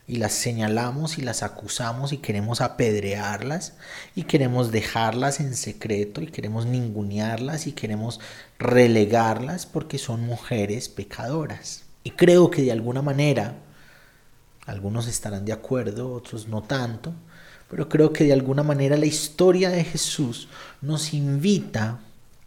y 0.08 0.18
las 0.18 0.34
señalamos 0.34 1.18
y 1.18 1.22
las 1.22 1.44
acusamos 1.44 2.12
y 2.12 2.18
queremos 2.18 2.60
apedrearlas 2.62 3.74
y 4.16 4.24
queremos 4.24 4.72
dejarlas 4.72 5.40
en 5.40 5.56
secreto 5.56 6.22
y 6.22 6.28
queremos 6.28 6.66
ningunearlas 6.66 7.68
y 7.68 7.72
queremos 7.72 8.20
relegarlas 8.60 9.66
porque 9.66 9.98
son 9.98 10.26
mujeres 10.26 10.90
pecadoras. 10.90 11.84
Y 12.04 12.12
creo 12.12 12.52
que 12.52 12.64
de 12.64 12.74
alguna 12.74 13.02
manera, 13.02 13.56
algunos 14.66 15.08
estarán 15.08 15.46
de 15.46 15.54
acuerdo, 15.54 16.14
otros 16.14 16.50
no 16.50 16.64
tanto, 16.64 17.14
pero 17.70 17.88
creo 17.88 18.12
que 18.12 18.26
de 18.26 18.34
alguna 18.34 18.64
manera 18.64 18.98
la 18.98 19.06
historia 19.06 19.70
de 19.70 19.86
Jesús 19.86 20.50
nos 20.82 21.14
invita 21.14 22.00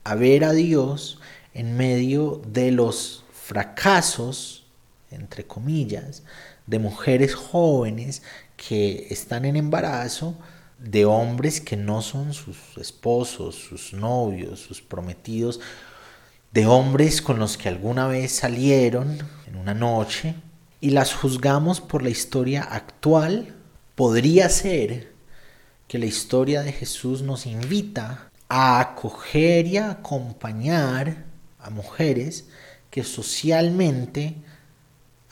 a 0.04 0.14
ver 0.14 0.44
a 0.44 0.52
Dios 0.52 1.18
en 1.54 1.76
medio 1.76 2.42
de 2.46 2.70
los 2.70 3.24
fracasos, 3.32 4.66
entre 5.10 5.46
comillas, 5.46 6.22
de 6.66 6.78
mujeres 6.78 7.34
jóvenes 7.34 8.22
que 8.56 9.06
están 9.10 9.44
en 9.44 9.56
embarazo, 9.56 10.36
de 10.78 11.04
hombres 11.04 11.60
que 11.60 11.76
no 11.76 12.02
son 12.02 12.34
sus 12.34 12.56
esposos, 12.76 13.54
sus 13.54 13.92
novios, 13.92 14.60
sus 14.60 14.82
prometidos, 14.82 15.60
de 16.52 16.66
hombres 16.66 17.22
con 17.22 17.38
los 17.38 17.56
que 17.56 17.68
alguna 17.68 18.06
vez 18.06 18.32
salieron 18.32 19.18
en 19.46 19.56
una 19.56 19.74
noche 19.74 20.34
y 20.80 20.90
las 20.90 21.14
juzgamos 21.14 21.80
por 21.80 22.02
la 22.02 22.10
historia 22.10 22.62
actual, 22.62 23.54
podría 23.94 24.48
ser 24.48 25.12
que 25.88 25.98
la 25.98 26.06
historia 26.06 26.62
de 26.62 26.72
Jesús 26.72 27.22
nos 27.22 27.46
invita 27.46 28.30
a 28.48 28.80
acoger 28.80 29.66
y 29.66 29.76
a 29.78 29.90
acompañar 29.90 31.24
a 31.58 31.70
mujeres 31.70 32.46
que 32.90 33.04
socialmente 33.04 34.36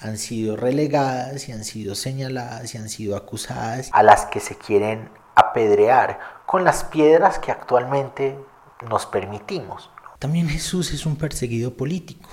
han 0.04 0.18
sido 0.18 0.54
relegadas 0.54 1.48
y 1.48 1.52
han 1.52 1.64
sido 1.64 1.94
señaladas 1.94 2.74
y 2.74 2.78
han 2.78 2.90
sido 2.90 3.16
acusadas, 3.16 3.88
a 3.90 4.02
las 4.02 4.26
que 4.26 4.38
se 4.38 4.58
quieren 4.58 5.08
apedrear 5.34 6.20
con 6.44 6.62
las 6.62 6.84
piedras 6.84 7.38
que 7.38 7.50
actualmente 7.50 8.38
nos 8.86 9.06
permitimos. 9.06 9.88
También 10.18 10.46
Jesús 10.50 10.92
es 10.92 11.06
un 11.06 11.16
perseguido 11.16 11.74
político. 11.74 12.28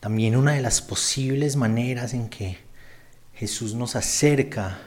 También 0.00 0.36
una 0.36 0.52
de 0.52 0.60
las 0.60 0.82
posibles 0.82 1.56
maneras 1.56 2.12
en 2.12 2.28
que 2.28 2.58
Jesús 3.32 3.74
nos 3.74 3.96
acerca, 3.96 4.78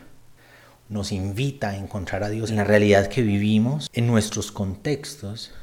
nos 0.90 1.12
invita 1.12 1.70
a 1.70 1.76
encontrar 1.76 2.24
a 2.24 2.30
Dios 2.30 2.52
en 2.52 2.58
la 2.58 2.66
realidad 2.66 3.08
que 3.08 3.24
vivimos, 3.24 3.90
en 3.94 4.06
nuestros 4.06 4.52
contextos, 4.52 5.54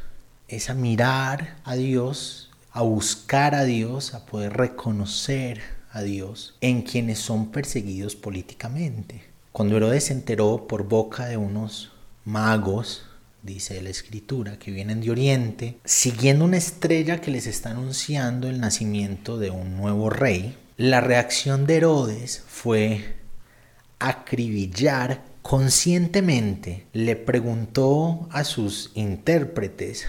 es 0.48 0.70
a 0.70 0.74
mirar 0.74 1.58
a 1.62 1.76
Dios, 1.76 2.50
a 2.72 2.82
buscar 2.82 3.54
a 3.54 3.62
Dios, 3.62 4.14
a 4.14 4.26
poder 4.26 4.54
reconocer 4.54 5.77
a 5.92 6.02
Dios 6.02 6.56
en 6.60 6.82
quienes 6.82 7.18
son 7.18 7.50
perseguidos 7.50 8.16
políticamente. 8.16 9.22
Cuando 9.52 9.76
Herodes 9.76 10.04
se 10.04 10.12
enteró 10.12 10.66
por 10.68 10.88
boca 10.88 11.26
de 11.26 11.36
unos 11.36 11.92
magos, 12.24 13.04
dice 13.42 13.80
la 13.82 13.90
escritura, 13.90 14.58
que 14.58 14.70
vienen 14.70 15.00
de 15.00 15.10
Oriente, 15.10 15.78
siguiendo 15.84 16.44
una 16.44 16.58
estrella 16.58 17.20
que 17.20 17.30
les 17.30 17.46
está 17.46 17.70
anunciando 17.70 18.48
el 18.48 18.60
nacimiento 18.60 19.38
de 19.38 19.50
un 19.50 19.76
nuevo 19.76 20.10
rey, 20.10 20.56
la 20.76 21.00
reacción 21.00 21.66
de 21.66 21.76
Herodes 21.76 22.44
fue 22.46 23.16
acribillar 23.98 25.24
conscientemente. 25.42 26.86
Le 26.92 27.16
preguntó 27.16 28.28
a 28.30 28.44
sus 28.44 28.92
intérpretes 28.94 30.06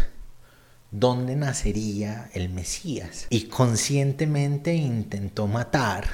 dónde 0.92 1.36
nacería 1.36 2.30
el 2.34 2.50
Mesías 2.50 3.28
y 3.30 3.44
conscientemente 3.44 4.74
intentó 4.74 5.48
matar 5.48 6.08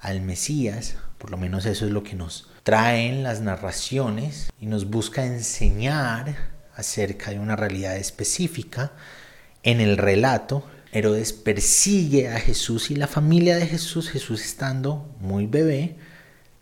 al 0.00 0.20
Mesías, 0.20 0.96
por 1.18 1.30
lo 1.30 1.36
menos 1.36 1.66
eso 1.66 1.86
es 1.86 1.92
lo 1.92 2.02
que 2.02 2.14
nos 2.14 2.48
traen 2.62 3.22
las 3.22 3.40
narraciones 3.40 4.52
y 4.60 4.66
nos 4.66 4.90
busca 4.90 5.24
enseñar 5.24 6.36
acerca 6.74 7.30
de 7.30 7.38
una 7.38 7.56
realidad 7.56 7.96
específica 7.96 8.92
en 9.62 9.80
el 9.80 9.96
relato. 9.96 10.64
Herodes 10.92 11.32
persigue 11.32 12.28
a 12.28 12.38
Jesús 12.38 12.90
y 12.90 12.96
la 12.96 13.06
familia 13.06 13.56
de 13.56 13.66
Jesús, 13.66 14.10
Jesús 14.10 14.44
estando 14.44 15.14
muy 15.20 15.46
bebé, 15.46 15.96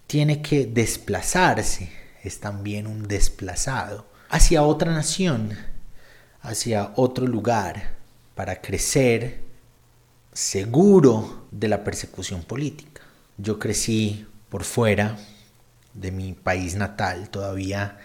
tiene 0.06 0.42
que 0.42 0.66
desplazarse, 0.66 1.90
es 2.22 2.40
también 2.40 2.86
un 2.86 3.06
desplazado, 3.06 4.06
hacia 4.28 4.62
otra 4.62 4.92
nación 4.92 5.56
hacia 6.44 6.92
otro 6.96 7.26
lugar 7.26 7.94
para 8.34 8.60
crecer 8.60 9.42
seguro 10.32 11.46
de 11.50 11.68
la 11.68 11.82
persecución 11.82 12.42
política. 12.42 13.02
Yo 13.38 13.58
crecí 13.58 14.28
por 14.48 14.62
fuera 14.62 15.16
de 15.94 16.12
mi 16.12 16.34
país 16.34 16.76
natal, 16.76 17.30
todavía 17.30 17.98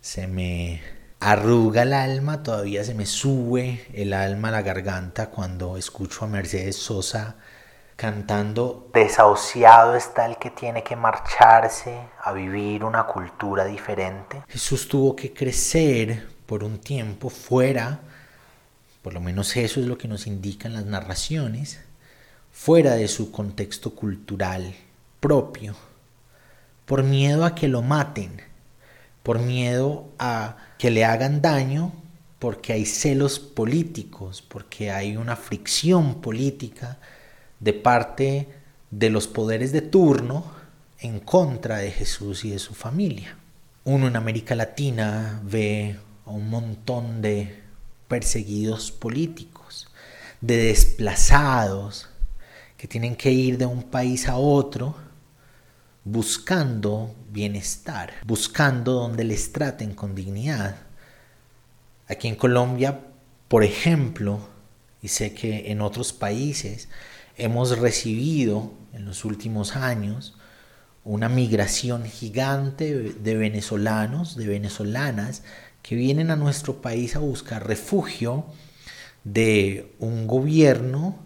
se 0.00 0.26
me 0.26 0.82
arruga 1.20 1.82
el 1.82 1.92
alma, 1.92 2.42
todavía 2.42 2.82
se 2.82 2.94
me 2.94 3.06
sube 3.06 3.86
el 3.94 4.14
alma 4.14 4.48
a 4.48 4.52
la 4.52 4.62
garganta 4.62 5.30
cuando 5.30 5.76
escucho 5.76 6.24
a 6.24 6.28
Mercedes 6.28 6.76
Sosa 6.76 7.36
cantando 8.00 8.88
Desahuciado 8.94 9.94
está 9.94 10.24
el 10.24 10.38
que 10.38 10.48
tiene 10.48 10.82
que 10.82 10.96
marcharse 10.96 12.00
a 12.22 12.32
vivir 12.32 12.82
una 12.82 13.04
cultura 13.04 13.66
diferente. 13.66 14.42
Jesús 14.48 14.88
tuvo 14.88 15.14
que 15.14 15.34
crecer 15.34 16.29
por 16.50 16.64
un 16.64 16.78
tiempo 16.78 17.30
fuera, 17.30 18.00
por 19.02 19.14
lo 19.14 19.20
menos 19.20 19.56
eso 19.56 19.78
es 19.78 19.86
lo 19.86 19.96
que 19.96 20.08
nos 20.08 20.26
indican 20.26 20.72
las 20.72 20.84
narraciones, 20.84 21.78
fuera 22.50 22.96
de 22.96 23.06
su 23.06 23.30
contexto 23.30 23.94
cultural 23.94 24.74
propio, 25.20 25.76
por 26.86 27.04
miedo 27.04 27.44
a 27.44 27.54
que 27.54 27.68
lo 27.68 27.82
maten, 27.82 28.42
por 29.22 29.38
miedo 29.38 30.08
a 30.18 30.56
que 30.76 30.90
le 30.90 31.04
hagan 31.04 31.40
daño, 31.40 31.92
porque 32.40 32.72
hay 32.72 32.84
celos 32.84 33.38
políticos, 33.38 34.42
porque 34.42 34.90
hay 34.90 35.16
una 35.16 35.36
fricción 35.36 36.20
política 36.20 36.98
de 37.60 37.74
parte 37.74 38.48
de 38.90 39.08
los 39.08 39.28
poderes 39.28 39.70
de 39.70 39.82
turno 39.82 40.50
en 40.98 41.20
contra 41.20 41.78
de 41.78 41.92
Jesús 41.92 42.44
y 42.44 42.50
de 42.50 42.58
su 42.58 42.74
familia. 42.74 43.36
Uno 43.84 44.08
en 44.08 44.16
América 44.16 44.56
Latina 44.56 45.40
ve 45.44 45.96
un 46.30 46.50
montón 46.50 47.22
de 47.22 47.62
perseguidos 48.08 48.90
políticos, 48.90 49.88
de 50.40 50.56
desplazados 50.56 52.08
que 52.76 52.88
tienen 52.88 53.14
que 53.14 53.30
ir 53.30 53.58
de 53.58 53.66
un 53.66 53.82
país 53.82 54.28
a 54.28 54.36
otro 54.36 54.96
buscando 56.04 57.14
bienestar, 57.30 58.12
buscando 58.24 58.94
donde 58.94 59.24
les 59.24 59.52
traten 59.52 59.94
con 59.94 60.14
dignidad. 60.14 60.76
Aquí 62.08 62.26
en 62.26 62.36
Colombia, 62.36 63.00
por 63.48 63.64
ejemplo, 63.64 64.40
y 65.02 65.08
sé 65.08 65.34
que 65.34 65.70
en 65.70 65.80
otros 65.80 66.12
países 66.12 66.88
hemos 67.36 67.78
recibido 67.78 68.72
en 68.92 69.04
los 69.04 69.24
últimos 69.24 69.76
años 69.76 70.34
una 71.04 71.28
migración 71.28 72.04
gigante 72.04 72.94
de 72.94 73.34
venezolanos, 73.36 74.36
de 74.36 74.46
venezolanas 74.46 75.42
que 75.82 75.94
vienen 75.94 76.30
a 76.30 76.36
nuestro 76.36 76.80
país 76.82 77.16
a 77.16 77.20
buscar 77.20 77.66
refugio 77.66 78.44
de 79.24 79.94
un 79.98 80.26
gobierno 80.26 81.18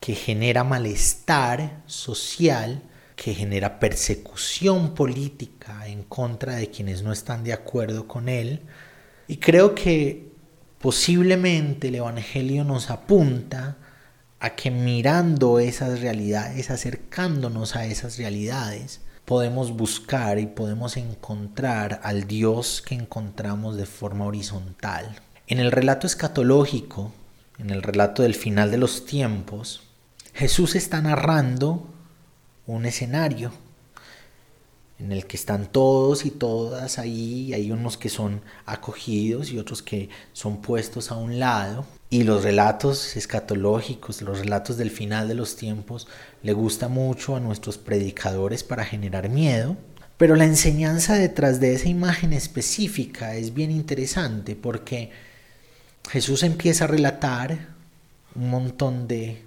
que 0.00 0.14
genera 0.14 0.64
malestar 0.64 1.82
social, 1.86 2.82
que 3.16 3.34
genera 3.34 3.80
persecución 3.80 4.94
política 4.94 5.88
en 5.88 6.04
contra 6.04 6.56
de 6.56 6.70
quienes 6.70 7.02
no 7.02 7.12
están 7.12 7.42
de 7.42 7.52
acuerdo 7.52 8.06
con 8.06 8.28
él. 8.28 8.60
Y 9.26 9.38
creo 9.38 9.74
que 9.74 10.28
posiblemente 10.78 11.88
el 11.88 11.96
Evangelio 11.96 12.64
nos 12.64 12.90
apunta 12.90 13.76
a 14.40 14.54
que 14.54 14.70
mirando 14.70 15.58
esas 15.58 16.00
realidades, 16.00 16.70
acercándonos 16.70 17.74
a 17.74 17.86
esas 17.86 18.18
realidades, 18.18 19.00
podemos 19.28 19.76
buscar 19.76 20.38
y 20.38 20.46
podemos 20.46 20.96
encontrar 20.96 22.00
al 22.02 22.26
Dios 22.26 22.80
que 22.80 22.94
encontramos 22.94 23.76
de 23.76 23.84
forma 23.84 24.24
horizontal. 24.24 25.20
En 25.46 25.60
el 25.60 25.70
relato 25.70 26.06
escatológico, 26.06 27.12
en 27.58 27.68
el 27.68 27.82
relato 27.82 28.22
del 28.22 28.34
final 28.34 28.70
de 28.70 28.78
los 28.78 29.04
tiempos, 29.04 29.82
Jesús 30.32 30.74
está 30.76 31.02
narrando 31.02 31.86
un 32.66 32.86
escenario 32.86 33.52
en 34.98 35.12
el 35.12 35.26
que 35.26 35.36
están 35.36 35.70
todos 35.70 36.24
y 36.24 36.30
todas 36.30 36.98
ahí, 36.98 37.52
hay 37.52 37.70
unos 37.70 37.96
que 37.96 38.08
son 38.08 38.40
acogidos 38.66 39.50
y 39.50 39.58
otros 39.58 39.82
que 39.82 40.08
son 40.32 40.60
puestos 40.60 41.12
a 41.12 41.16
un 41.16 41.38
lado. 41.38 41.84
Y 42.10 42.24
los 42.24 42.42
relatos 42.42 43.16
escatológicos, 43.16 44.22
los 44.22 44.40
relatos 44.40 44.76
del 44.76 44.90
final 44.90 45.28
de 45.28 45.34
los 45.34 45.54
tiempos, 45.56 46.08
le 46.42 46.52
gusta 46.52 46.88
mucho 46.88 47.36
a 47.36 47.40
nuestros 47.40 47.78
predicadores 47.78 48.64
para 48.64 48.84
generar 48.84 49.28
miedo. 49.28 49.76
Pero 50.16 50.34
la 50.34 50.44
enseñanza 50.44 51.14
detrás 51.14 51.60
de 51.60 51.74
esa 51.74 51.88
imagen 51.88 52.32
específica 52.32 53.36
es 53.36 53.54
bien 53.54 53.70
interesante 53.70 54.56
porque 54.56 55.12
Jesús 56.10 56.42
empieza 56.42 56.84
a 56.84 56.88
relatar 56.88 57.68
un 58.34 58.50
montón 58.50 59.06
de 59.06 59.44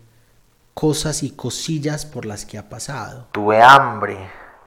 cosas 0.73 1.23
y 1.23 1.31
cosillas 1.31 2.05
por 2.05 2.25
las 2.25 2.45
que 2.45 2.57
ha 2.57 2.69
pasado. 2.69 3.27
Tuve 3.31 3.61
hambre, 3.61 4.17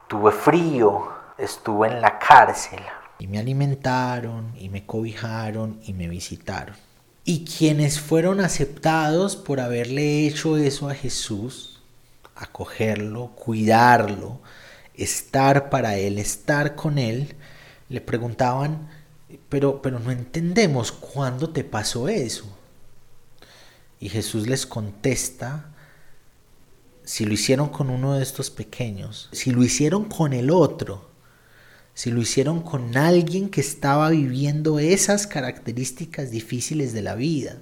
tuve 0.07 0.31
frío, 0.31 1.09
estuve 1.37 1.87
en 1.87 2.01
la 2.01 2.19
cárcel. 2.19 2.79
Y 3.17 3.27
me 3.27 3.39
alimentaron, 3.39 4.53
y 4.57 4.69
me 4.69 4.85
cobijaron, 4.85 5.79
y 5.85 5.93
me 5.93 6.07
visitaron. 6.07 6.75
Y 7.23 7.45
quienes 7.45 7.99
fueron 7.99 8.39
aceptados 8.41 9.35
por 9.35 9.59
haberle 9.59 10.27
hecho 10.27 10.57
eso 10.57 10.89
a 10.89 10.93
Jesús, 10.93 11.74
acogerlo, 12.35 13.31
cuidarlo, 13.35 14.41
estar 14.93 15.69
para 15.69 15.97
él, 15.97 16.19
estar 16.19 16.75
con 16.75 16.97
él, 16.97 17.35
le 17.89 18.01
preguntaban, 18.01 18.89
pero, 19.49 19.81
pero 19.81 19.99
no 19.99 20.11
entendemos 20.11 20.91
cuándo 20.91 21.49
te 21.49 21.63
pasó 21.63 22.07
eso. 22.07 22.45
Y 23.99 24.09
Jesús 24.09 24.47
les 24.47 24.65
contesta 24.65 25.71
si 27.03 27.25
lo 27.25 27.33
hicieron 27.33 27.69
con 27.69 27.89
uno 27.89 28.15
de 28.15 28.23
estos 28.23 28.49
pequeños, 28.49 29.29
si 29.31 29.51
lo 29.51 29.63
hicieron 29.63 30.05
con 30.05 30.33
el 30.33 30.49
otro, 30.49 31.09
si 31.93 32.11
lo 32.11 32.21
hicieron 32.21 32.61
con 32.61 32.97
alguien 32.97 33.49
que 33.49 33.61
estaba 33.61 34.09
viviendo 34.09 34.79
esas 34.79 35.27
características 35.27 36.31
difíciles 36.31 36.93
de 36.93 37.01
la 37.01 37.15
vida, 37.15 37.59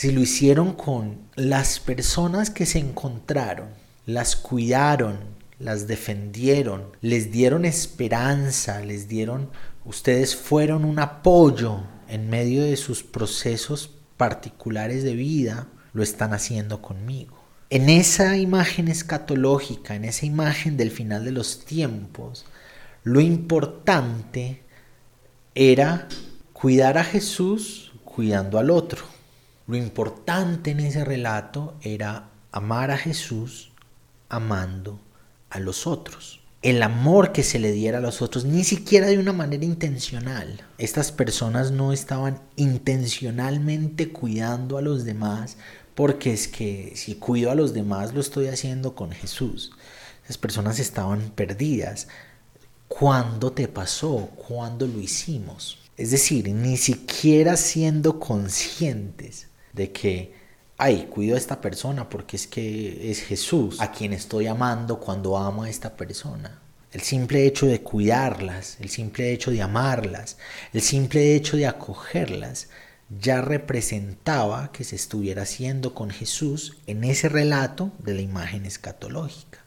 si 0.00 0.12
lo 0.12 0.22
hicieron 0.22 0.72
con 0.72 1.18
las 1.34 1.78
personas 1.78 2.48
que 2.48 2.64
se 2.64 2.78
encontraron, 2.78 3.68
las 4.06 4.34
cuidaron, 4.34 5.18
las 5.58 5.86
defendieron, 5.88 6.86
les 7.02 7.30
dieron 7.30 7.66
esperanza, 7.66 8.80
les 8.80 9.08
dieron, 9.08 9.50
ustedes 9.84 10.34
fueron 10.34 10.86
un 10.86 11.00
apoyo 11.00 11.82
en 12.08 12.30
medio 12.30 12.64
de 12.64 12.78
sus 12.78 13.02
procesos 13.02 13.90
particulares 14.16 15.04
de 15.04 15.14
vida, 15.16 15.68
lo 15.92 16.02
están 16.02 16.32
haciendo 16.32 16.80
conmigo 16.80 17.36
en 17.68 17.90
esa 17.90 18.38
imagen 18.38 18.88
escatológica, 18.88 19.94
en 19.96 20.06
esa 20.06 20.24
imagen 20.24 20.78
del 20.78 20.90
final 20.90 21.26
de 21.26 21.32
los 21.32 21.66
tiempos, 21.66 22.46
lo 23.04 23.20
importante 23.20 24.62
era 25.54 26.08
cuidar 26.54 26.96
a 26.96 27.04
Jesús 27.04 27.92
cuidando 28.02 28.58
al 28.58 28.70
otro. 28.70 29.19
Lo 29.70 29.76
importante 29.76 30.72
en 30.72 30.80
ese 30.80 31.04
relato 31.04 31.76
era 31.80 32.30
amar 32.50 32.90
a 32.90 32.98
Jesús 32.98 33.70
amando 34.28 34.98
a 35.48 35.60
los 35.60 35.86
otros. 35.86 36.40
El 36.60 36.82
amor 36.82 37.30
que 37.30 37.44
se 37.44 37.60
le 37.60 37.70
diera 37.70 37.98
a 37.98 38.00
los 38.00 38.20
otros, 38.20 38.44
ni 38.44 38.64
siquiera 38.64 39.06
de 39.06 39.16
una 39.16 39.32
manera 39.32 39.64
intencional. 39.64 40.60
Estas 40.78 41.12
personas 41.12 41.70
no 41.70 41.92
estaban 41.92 42.40
intencionalmente 42.56 44.10
cuidando 44.10 44.76
a 44.76 44.82
los 44.82 45.04
demás 45.04 45.56
porque 45.94 46.32
es 46.32 46.48
que 46.48 46.94
si 46.96 47.14
cuido 47.14 47.52
a 47.52 47.54
los 47.54 47.72
demás 47.72 48.12
lo 48.12 48.20
estoy 48.20 48.48
haciendo 48.48 48.96
con 48.96 49.12
Jesús. 49.12 49.70
Esas 50.24 50.36
personas 50.36 50.80
estaban 50.80 51.30
perdidas. 51.30 52.08
¿Cuándo 52.88 53.52
te 53.52 53.68
pasó? 53.68 54.30
¿Cuándo 54.48 54.88
lo 54.88 54.98
hicimos? 54.98 55.78
Es 55.96 56.10
decir, 56.10 56.48
ni 56.48 56.76
siquiera 56.76 57.56
siendo 57.56 58.18
conscientes 58.18 59.46
de 59.72 59.92
que, 59.92 60.34
ay, 60.78 61.08
cuido 61.10 61.34
a 61.34 61.38
esta 61.38 61.60
persona 61.60 62.08
porque 62.08 62.36
es 62.36 62.46
que 62.46 63.10
es 63.10 63.20
Jesús 63.22 63.80
a 63.80 63.92
quien 63.92 64.12
estoy 64.12 64.46
amando 64.46 64.98
cuando 64.98 65.36
amo 65.36 65.64
a 65.64 65.70
esta 65.70 65.96
persona. 65.96 66.60
El 66.92 67.02
simple 67.02 67.46
hecho 67.46 67.66
de 67.66 67.82
cuidarlas, 67.82 68.76
el 68.80 68.88
simple 68.88 69.32
hecho 69.32 69.52
de 69.52 69.62
amarlas, 69.62 70.38
el 70.72 70.82
simple 70.82 71.36
hecho 71.36 71.56
de 71.56 71.66
acogerlas, 71.66 72.68
ya 73.20 73.40
representaba 73.40 74.70
que 74.72 74.84
se 74.84 74.96
estuviera 74.96 75.42
haciendo 75.42 75.94
con 75.94 76.10
Jesús 76.10 76.76
en 76.86 77.04
ese 77.04 77.28
relato 77.28 77.92
de 77.98 78.14
la 78.14 78.22
imagen 78.22 78.66
escatológica. 78.66 79.60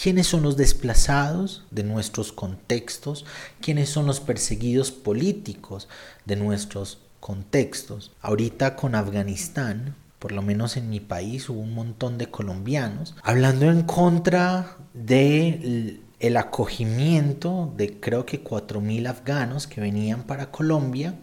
¿Quiénes 0.00 0.26
son 0.26 0.42
los 0.42 0.58
desplazados 0.58 1.64
de 1.70 1.82
nuestros 1.82 2.32
contextos? 2.32 3.24
¿Quiénes 3.62 3.88
son 3.88 4.06
los 4.06 4.20
perseguidos 4.20 4.92
políticos 4.92 5.88
de 6.26 6.36
nuestros 6.36 6.98
contextos? 7.26 8.12
Ahorita 8.20 8.76
con 8.76 8.94
Afganistán, 8.94 9.96
por 10.20 10.30
lo 10.30 10.42
menos 10.42 10.76
en 10.76 10.88
mi 10.88 11.00
país, 11.00 11.48
hubo 11.48 11.58
un 11.58 11.74
montón 11.74 12.18
de 12.18 12.30
colombianos 12.30 13.16
hablando 13.24 13.68
en 13.68 13.82
contra 13.82 14.76
del 14.94 16.04
el 16.20 16.36
acogimiento 16.36 17.74
de 17.76 17.98
creo 17.98 18.24
que 18.24 18.44
4.000 18.44 19.08
afganos 19.08 19.66
que 19.66 19.80
venían 19.80 20.22
para 20.22 20.52
Colombia 20.52 21.14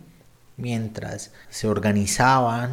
mientras 0.57 1.31
se 1.49 1.69
organizaban 1.69 2.71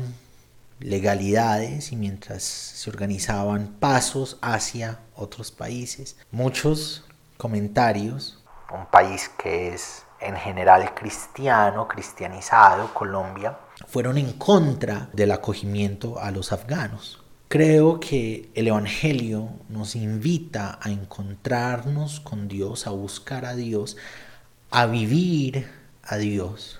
legalidades 0.80 1.92
y 1.92 1.96
mientras 1.96 2.42
se 2.42 2.90
organizaban 2.90 3.68
pasos 3.78 4.38
hacia 4.42 4.98
otros 5.14 5.52
países. 5.52 6.16
Muchos 6.32 7.04
comentarios. 7.36 8.42
Un 8.74 8.86
país 8.90 9.30
que 9.40 9.68
es 9.68 10.02
en 10.20 10.36
general 10.36 10.94
cristiano, 10.94 11.88
cristianizado, 11.88 12.92
Colombia, 12.92 13.58
fueron 13.86 14.18
en 14.18 14.32
contra 14.34 15.08
del 15.12 15.32
acogimiento 15.32 16.20
a 16.20 16.30
los 16.30 16.52
afganos. 16.52 17.22
Creo 17.48 17.98
que 17.98 18.50
el 18.54 18.68
Evangelio 18.68 19.48
nos 19.68 19.96
invita 19.96 20.78
a 20.80 20.90
encontrarnos 20.90 22.20
con 22.20 22.46
Dios, 22.46 22.86
a 22.86 22.90
buscar 22.90 23.44
a 23.44 23.56
Dios, 23.56 23.96
a 24.70 24.86
vivir 24.86 25.68
a 26.04 26.16
Dios, 26.16 26.78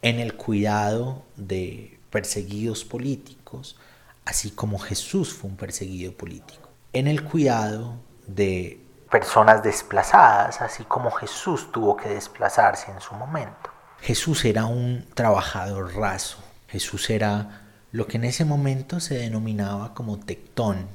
en 0.00 0.20
el 0.20 0.34
cuidado 0.34 1.22
de 1.36 1.98
perseguidos 2.10 2.84
políticos, 2.84 3.76
así 4.24 4.50
como 4.50 4.78
Jesús 4.78 5.32
fue 5.32 5.50
un 5.50 5.56
perseguido 5.56 6.12
político, 6.12 6.70
en 6.92 7.06
el 7.06 7.22
cuidado 7.22 7.96
de 8.26 8.80
personas 9.12 9.62
desplazadas, 9.62 10.62
así 10.62 10.84
como 10.84 11.10
Jesús 11.10 11.70
tuvo 11.70 11.96
que 11.96 12.08
desplazarse 12.08 12.90
en 12.90 13.00
su 13.00 13.14
momento. 13.14 13.70
Jesús 14.00 14.44
era 14.46 14.64
un 14.64 15.06
trabajador 15.14 15.94
raso, 15.94 16.38
Jesús 16.66 17.10
era 17.10 17.60
lo 17.92 18.06
que 18.06 18.16
en 18.16 18.24
ese 18.24 18.46
momento 18.46 19.00
se 19.00 19.16
denominaba 19.16 19.92
como 19.92 20.18
tectón. 20.18 20.88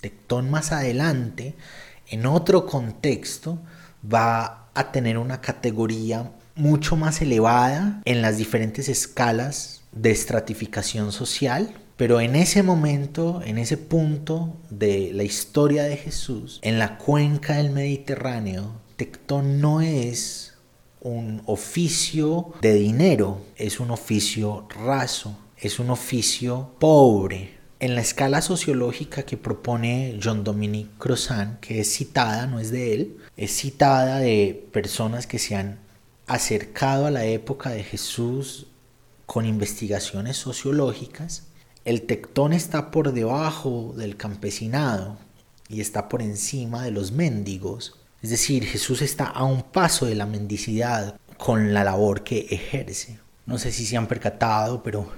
Tectón 0.00 0.50
más 0.50 0.72
adelante, 0.72 1.54
en 2.08 2.26
otro 2.26 2.66
contexto, 2.66 3.58
va 4.04 4.66
a 4.74 4.90
tener 4.90 5.16
una 5.16 5.40
categoría 5.40 6.30
mucho 6.56 6.96
más 6.96 7.22
elevada 7.22 8.02
en 8.04 8.20
las 8.20 8.36
diferentes 8.36 8.88
escalas 8.88 9.82
de 9.92 10.10
estratificación 10.10 11.12
social, 11.12 11.72
pero 11.98 12.20
en 12.20 12.36
ese 12.36 12.62
momento, 12.62 13.42
en 13.44 13.58
ese 13.58 13.76
punto 13.76 14.56
de 14.70 15.10
la 15.12 15.24
historia 15.24 15.82
de 15.82 15.96
Jesús, 15.96 16.60
en 16.62 16.78
la 16.78 16.96
cuenca 16.96 17.56
del 17.56 17.70
Mediterráneo, 17.70 18.70
Tectón 18.96 19.60
no 19.60 19.80
es 19.80 20.54
un 21.00 21.42
oficio 21.46 22.52
de 22.62 22.74
dinero, 22.74 23.42
es 23.56 23.80
un 23.80 23.90
oficio 23.90 24.68
raso, 24.70 25.36
es 25.56 25.80
un 25.80 25.90
oficio 25.90 26.70
pobre. 26.78 27.58
En 27.80 27.96
la 27.96 28.00
escala 28.00 28.42
sociológica 28.42 29.24
que 29.24 29.36
propone 29.36 30.20
John 30.22 30.44
Dominique 30.44 30.92
Crozan, 30.98 31.58
que 31.60 31.80
es 31.80 31.92
citada, 31.92 32.46
no 32.46 32.60
es 32.60 32.70
de 32.70 32.94
él, 32.94 33.16
es 33.36 33.50
citada 33.50 34.20
de 34.20 34.68
personas 34.72 35.26
que 35.26 35.40
se 35.40 35.56
han 35.56 35.80
acercado 36.28 37.06
a 37.06 37.10
la 37.10 37.24
época 37.24 37.70
de 37.70 37.82
Jesús 37.82 38.68
con 39.26 39.46
investigaciones 39.46 40.36
sociológicas, 40.36 41.47
el 41.88 42.02
tectón 42.02 42.52
está 42.52 42.90
por 42.90 43.12
debajo 43.14 43.94
del 43.96 44.18
campesinado 44.18 45.16
y 45.70 45.80
está 45.80 46.10
por 46.10 46.20
encima 46.20 46.84
de 46.84 46.90
los 46.90 47.12
mendigos. 47.12 47.96
Es 48.20 48.28
decir, 48.28 48.66
Jesús 48.66 49.00
está 49.00 49.24
a 49.24 49.44
un 49.44 49.62
paso 49.62 50.04
de 50.04 50.14
la 50.14 50.26
mendicidad 50.26 51.18
con 51.38 51.72
la 51.72 51.84
labor 51.84 52.24
que 52.24 52.40
ejerce. 52.50 53.20
No 53.46 53.56
sé 53.56 53.72
si 53.72 53.86
se 53.86 53.96
han 53.96 54.06
percatado, 54.06 54.82
pero 54.82 55.08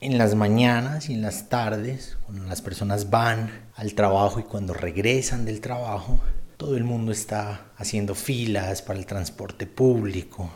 en 0.00 0.16
las 0.16 0.36
mañanas 0.36 1.10
y 1.10 1.14
en 1.14 1.22
las 1.22 1.48
tardes, 1.48 2.16
cuando 2.24 2.44
las 2.44 2.62
personas 2.62 3.10
van 3.10 3.50
al 3.74 3.94
trabajo 3.94 4.38
y 4.38 4.44
cuando 4.44 4.74
regresan 4.74 5.44
del 5.44 5.60
trabajo, 5.60 6.20
todo 6.56 6.76
el 6.76 6.84
mundo 6.84 7.10
está 7.10 7.72
haciendo 7.76 8.14
filas 8.14 8.80
para 8.80 9.00
el 9.00 9.06
transporte 9.06 9.66
público. 9.66 10.52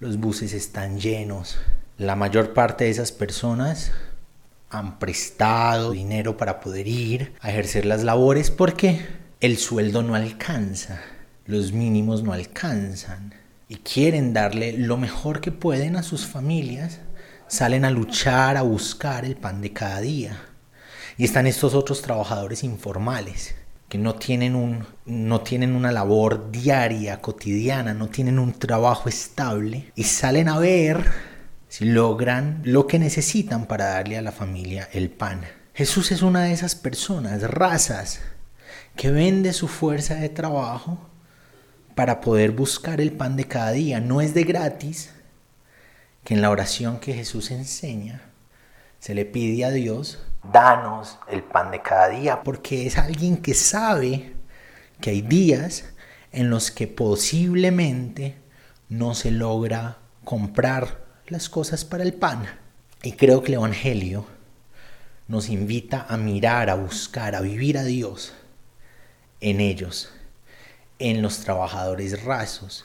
Los 0.00 0.16
buses 0.16 0.52
están 0.52 0.98
llenos. 0.98 1.58
La 1.96 2.16
mayor 2.16 2.54
parte 2.54 2.84
de 2.84 2.90
esas 2.90 3.12
personas 3.12 3.92
han 4.70 4.98
prestado 4.98 5.90
dinero 5.90 6.36
para 6.36 6.60
poder 6.60 6.86
ir 6.86 7.34
a 7.40 7.50
ejercer 7.50 7.84
las 7.84 8.04
labores 8.04 8.50
porque 8.50 9.00
el 9.40 9.58
sueldo 9.58 10.02
no 10.02 10.14
alcanza, 10.14 11.00
los 11.44 11.72
mínimos 11.72 12.22
no 12.22 12.32
alcanzan 12.32 13.34
y 13.68 13.76
quieren 13.76 14.32
darle 14.32 14.72
lo 14.72 14.96
mejor 14.96 15.40
que 15.40 15.50
pueden 15.50 15.96
a 15.96 16.02
sus 16.02 16.26
familias, 16.26 17.00
salen 17.48 17.84
a 17.84 17.90
luchar, 17.90 18.56
a 18.56 18.62
buscar 18.62 19.24
el 19.24 19.36
pan 19.36 19.60
de 19.60 19.72
cada 19.72 20.00
día. 20.00 20.40
Y 21.18 21.24
están 21.24 21.46
estos 21.46 21.74
otros 21.74 22.00
trabajadores 22.00 22.64
informales 22.64 23.54
que 23.88 23.98
no 23.98 24.14
tienen, 24.14 24.54
un, 24.54 24.86
no 25.04 25.40
tienen 25.40 25.74
una 25.74 25.90
labor 25.90 26.50
diaria, 26.52 27.20
cotidiana, 27.20 27.92
no 27.92 28.08
tienen 28.08 28.38
un 28.38 28.52
trabajo 28.52 29.08
estable 29.08 29.92
y 29.96 30.04
salen 30.04 30.48
a 30.48 30.58
ver 30.58 31.29
logran 31.80 32.60
lo 32.64 32.86
que 32.86 32.98
necesitan 32.98 33.66
para 33.66 33.86
darle 33.86 34.18
a 34.18 34.22
la 34.22 34.32
familia 34.32 34.88
el 34.92 35.10
pan. 35.10 35.42
Jesús 35.72 36.10
es 36.10 36.22
una 36.22 36.42
de 36.42 36.52
esas 36.52 36.74
personas, 36.74 37.42
razas, 37.42 38.20
que 38.96 39.10
vende 39.10 39.52
su 39.52 39.68
fuerza 39.68 40.16
de 40.16 40.28
trabajo 40.28 40.98
para 41.94 42.20
poder 42.20 42.50
buscar 42.50 43.00
el 43.00 43.12
pan 43.12 43.36
de 43.36 43.46
cada 43.46 43.70
día. 43.70 44.00
No 44.00 44.20
es 44.20 44.34
de 44.34 44.44
gratis 44.44 45.10
que 46.24 46.34
en 46.34 46.42
la 46.42 46.50
oración 46.50 46.98
que 46.98 47.14
Jesús 47.14 47.50
enseña 47.50 48.20
se 48.98 49.14
le 49.14 49.24
pide 49.24 49.64
a 49.64 49.70
Dios 49.70 50.18
danos 50.52 51.18
el 51.30 51.42
pan 51.42 51.70
de 51.70 51.82
cada 51.82 52.08
día, 52.08 52.42
porque 52.42 52.86
es 52.86 52.98
alguien 52.98 53.36
que 53.38 53.54
sabe 53.54 54.34
que 55.00 55.10
hay 55.10 55.22
días 55.22 55.84
en 56.32 56.50
los 56.50 56.70
que 56.70 56.86
posiblemente 56.86 58.36
no 58.88 59.14
se 59.14 59.30
logra 59.30 59.98
comprar 60.24 60.99
las 61.30 61.48
cosas 61.48 61.84
para 61.84 62.02
el 62.02 62.12
pan. 62.12 62.46
Y 63.02 63.12
creo 63.12 63.42
que 63.42 63.48
el 63.48 63.54
Evangelio 63.54 64.26
nos 65.28 65.48
invita 65.48 66.06
a 66.08 66.16
mirar, 66.16 66.70
a 66.70 66.74
buscar, 66.74 67.34
a 67.34 67.40
vivir 67.40 67.78
a 67.78 67.84
Dios 67.84 68.34
en 69.40 69.60
ellos, 69.60 70.10
en 70.98 71.22
los 71.22 71.38
trabajadores 71.38 72.24
rasos, 72.24 72.84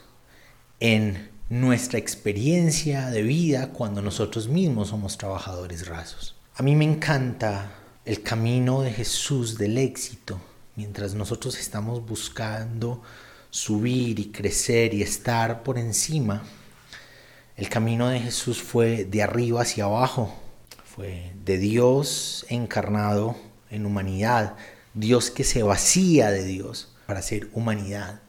en 0.80 1.30
nuestra 1.50 2.00
experiencia 2.00 3.10
de 3.10 3.22
vida 3.24 3.72
cuando 3.72 4.02
nosotros 4.02 4.48
mismos 4.48 4.90
somos 4.90 5.18
trabajadores 5.18 5.88
rasos. 5.88 6.36
A 6.56 6.64
mí 6.64 6.76
me 6.76 6.86
encanta 6.86 7.72
el 8.06 8.22
camino 8.22 8.82
de 8.82 8.92
Jesús 8.92 9.58
del 9.58 9.78
éxito, 9.78 10.40
mientras 10.76 11.14
nosotros 11.14 11.60
estamos 11.60 12.06
buscando 12.06 13.02
subir 13.50 14.20
y 14.20 14.32
crecer 14.32 14.94
y 14.94 15.02
estar 15.02 15.64
por 15.64 15.78
encima. 15.78 16.44
El 17.56 17.70
camino 17.70 18.10
de 18.10 18.20
Jesús 18.20 18.62
fue 18.62 19.06
de 19.06 19.24
arriba 19.24 19.62
hacia 19.62 19.86
abajo, 19.86 20.36
fue 20.84 21.32
de 21.46 21.58
Dios 21.58 22.46
encarnado 22.50 23.38
en 23.70 23.86
humanidad, 23.86 24.56
Dios 24.94 25.32
que 25.32 25.46
se 25.46 25.64
vacía 25.64 26.32
de 26.32 26.44
Dios 26.44 26.94
para 27.08 27.22
ser 27.22 27.48
humanidad, 27.54 28.20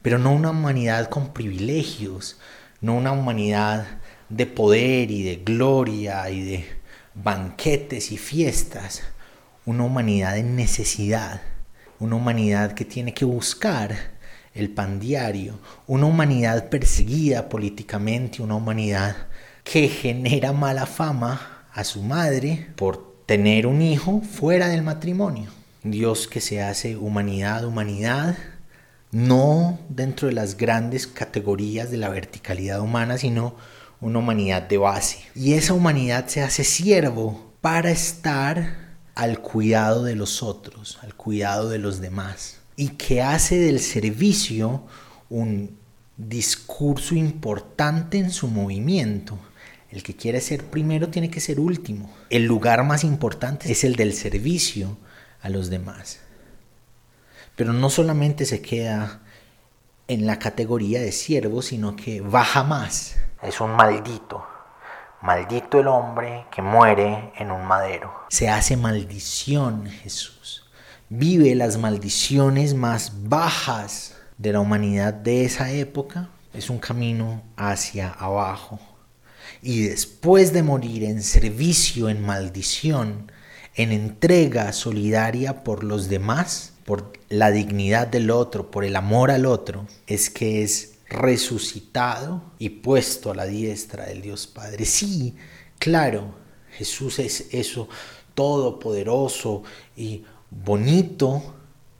pero 0.00 0.18
no 0.18 0.32
una 0.32 0.50
humanidad 0.50 1.08
con 1.08 1.32
privilegios, 1.32 2.38
no 2.80 2.94
una 2.94 3.10
humanidad 3.10 3.98
de 4.28 4.46
poder 4.46 5.10
y 5.10 5.24
de 5.24 5.36
gloria 5.36 6.30
y 6.30 6.44
de 6.44 6.64
banquetes 7.14 8.12
y 8.12 8.16
fiestas, 8.16 9.02
una 9.66 9.82
humanidad 9.82 10.38
en 10.38 10.54
necesidad, 10.54 11.42
una 11.98 12.14
humanidad 12.14 12.74
que 12.74 12.84
tiene 12.84 13.12
que 13.12 13.24
buscar 13.24 14.17
el 14.58 14.70
pan 14.70 14.98
diario, 14.98 15.58
una 15.86 16.06
humanidad 16.06 16.68
perseguida 16.68 17.48
políticamente, 17.48 18.42
una 18.42 18.56
humanidad 18.56 19.16
que 19.64 19.88
genera 19.88 20.52
mala 20.52 20.86
fama 20.86 21.66
a 21.72 21.84
su 21.84 22.02
madre 22.02 22.68
por 22.76 23.22
tener 23.26 23.66
un 23.66 23.82
hijo 23.82 24.20
fuera 24.20 24.68
del 24.68 24.82
matrimonio. 24.82 25.50
Dios 25.82 26.26
que 26.26 26.40
se 26.40 26.62
hace 26.62 26.96
humanidad, 26.96 27.64
humanidad, 27.64 28.36
no 29.10 29.78
dentro 29.88 30.28
de 30.28 30.34
las 30.34 30.56
grandes 30.56 31.06
categorías 31.06 31.90
de 31.90 31.98
la 31.98 32.08
verticalidad 32.08 32.80
humana, 32.80 33.16
sino 33.16 33.54
una 34.00 34.18
humanidad 34.18 34.62
de 34.62 34.78
base. 34.78 35.20
Y 35.34 35.54
esa 35.54 35.74
humanidad 35.74 36.26
se 36.26 36.42
hace 36.42 36.64
siervo 36.64 37.52
para 37.60 37.90
estar 37.90 38.88
al 39.14 39.40
cuidado 39.40 40.04
de 40.04 40.14
los 40.14 40.42
otros, 40.42 40.98
al 41.02 41.14
cuidado 41.14 41.68
de 41.68 41.78
los 41.78 42.00
demás. 42.00 42.57
Y 42.78 42.90
que 42.90 43.20
hace 43.20 43.58
del 43.58 43.80
servicio 43.80 44.84
un 45.28 45.76
discurso 46.16 47.14
importante 47.14 48.16
en 48.16 48.30
su 48.30 48.48
movimiento. 48.48 49.38
El 49.90 50.02
que 50.02 50.16
quiere 50.16 50.40
ser 50.40 50.64
primero 50.64 51.08
tiene 51.08 51.28
que 51.30 51.40
ser 51.40 51.60
último. 51.60 52.10
El 52.30 52.44
lugar 52.44 52.84
más 52.84 53.04
importante 53.04 53.70
es 53.70 53.84
el 53.84 53.96
del 53.96 54.14
servicio 54.14 54.96
a 55.42 55.50
los 55.50 55.68
demás. 55.68 56.20
Pero 57.56 57.72
no 57.74 57.90
solamente 57.90 58.46
se 58.46 58.62
queda 58.62 59.20
en 60.06 60.24
la 60.26 60.38
categoría 60.38 61.00
de 61.00 61.12
siervo, 61.12 61.60
sino 61.60 61.96
que 61.96 62.20
baja 62.20 62.62
más 62.62 63.16
es 63.42 63.60
un 63.60 63.70
maldito. 63.72 64.44
Maldito 65.20 65.80
el 65.80 65.88
hombre 65.88 66.46
que 66.50 66.62
muere 66.62 67.32
en 67.36 67.50
un 67.50 67.64
madero. 67.64 68.12
Se 68.28 68.48
hace 68.48 68.76
maldición 68.76 69.86
Jesús. 69.86 70.67
Vive 71.10 71.54
las 71.54 71.78
maldiciones 71.78 72.74
más 72.74 73.12
bajas 73.24 74.14
de 74.36 74.52
la 74.52 74.60
humanidad 74.60 75.14
de 75.14 75.44
esa 75.44 75.72
época. 75.72 76.28
Es 76.52 76.68
un 76.68 76.78
camino 76.78 77.42
hacia 77.56 78.10
abajo. 78.10 78.78
Y 79.62 79.84
después 79.84 80.52
de 80.52 80.62
morir 80.62 81.04
en 81.04 81.22
servicio, 81.22 82.10
en 82.10 82.20
maldición, 82.20 83.32
en 83.74 83.92
entrega 83.92 84.72
solidaria 84.72 85.64
por 85.64 85.82
los 85.82 86.08
demás, 86.08 86.74
por 86.84 87.12
la 87.30 87.50
dignidad 87.50 88.06
del 88.06 88.30
otro, 88.30 88.70
por 88.70 88.84
el 88.84 88.94
amor 88.94 89.30
al 89.30 89.46
otro, 89.46 89.86
es 90.06 90.28
que 90.28 90.62
es 90.62 90.98
resucitado 91.08 92.42
y 92.58 92.68
puesto 92.68 93.30
a 93.30 93.34
la 93.34 93.46
diestra 93.46 94.04
del 94.06 94.20
Dios 94.20 94.46
Padre. 94.46 94.84
Sí, 94.84 95.36
claro, 95.78 96.34
Jesús 96.76 97.18
es 97.18 97.46
eso 97.52 97.88
todopoderoso 98.34 99.62
y 99.96 100.24
bonito 100.50 101.54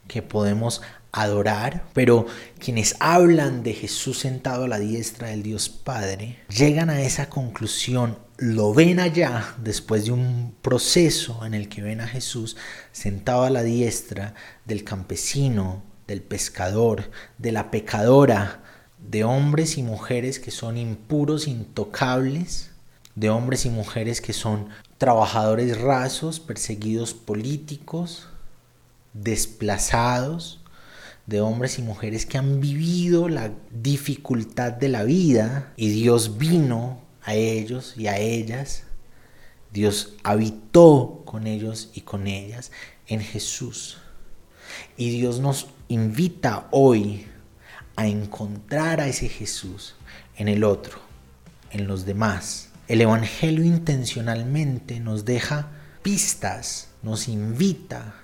que 0.06 0.22
podemos 0.22 0.80
adorar, 1.12 1.84
pero 1.94 2.26
quienes 2.58 2.96
hablan 3.00 3.62
de 3.62 3.74
Jesús 3.74 4.18
sentado 4.18 4.64
a 4.64 4.68
la 4.68 4.78
diestra 4.78 5.28
del 5.28 5.42
Dios 5.42 5.68
Padre 5.68 6.38
llegan 6.48 6.90
a 6.90 7.00
esa 7.02 7.28
conclusión, 7.28 8.18
lo 8.37 8.72
ven 8.72 9.00
allá 9.00 9.54
después 9.58 10.04
de 10.04 10.12
un 10.12 10.54
proceso 10.62 11.44
en 11.44 11.54
el 11.54 11.68
que 11.68 11.82
ven 11.82 12.00
a 12.00 12.06
Jesús 12.06 12.56
sentado 12.92 13.44
a 13.44 13.50
la 13.50 13.62
diestra 13.62 14.34
del 14.64 14.84
campesino, 14.84 15.82
del 16.06 16.22
pescador, 16.22 17.11
de 17.38 17.52
la 17.52 17.70
pecadora, 17.70 18.62
de 18.98 19.24
hombres 19.24 19.78
y 19.78 19.82
mujeres 19.82 20.38
que 20.38 20.50
son 20.50 20.76
impuros, 20.76 21.48
intocables, 21.48 22.70
de 23.14 23.30
hombres 23.30 23.66
y 23.66 23.70
mujeres 23.70 24.20
que 24.20 24.32
son 24.32 24.68
trabajadores 24.98 25.80
rasos, 25.80 26.38
perseguidos 26.38 27.14
políticos, 27.14 28.28
desplazados, 29.22 30.61
de 31.26 31.42
hombres 31.42 31.78
y 31.78 31.83
mujeres 31.83 32.24
que 32.24 32.38
han 32.38 32.61
vivido 32.61 33.28
la 33.28 33.52
dificultad 33.70 34.72
de 34.72 34.88
la 34.88 35.04
vida 35.04 35.74
y 35.76 35.90
Dios 35.90 36.38
vino 36.38 37.02
a 37.22 37.35
ellos 37.35 37.94
y 37.98 38.07
a 38.07 38.18
ellas. 38.18 38.85
Dios 39.70 40.14
habitó 40.24 41.22
con 41.26 41.46
ellos 41.46 41.90
y 41.92 42.00
con 42.00 42.26
ellas 42.26 42.72
en 43.07 43.20
Jesús. 43.20 43.98
Y 44.96 45.11
Dios 45.11 45.40
nos 45.40 45.68
invita 45.88 46.66
hoy 46.70 47.26
a 47.96 48.07
encontrar 48.07 49.02
a 49.02 49.09
ese 49.09 49.28
Jesús 49.28 49.96
en 50.37 50.48
el 50.48 50.64
otro, 50.64 50.98
en 51.70 51.87
los 51.87 52.07
demás. 52.07 52.70
El 52.87 53.02
Evangelio 53.02 53.64
intencionalmente 53.64 54.98
nos 54.98 55.26
deja 55.26 55.68
pistas, 56.02 56.88
nos 57.02 57.28
invita 57.28 58.14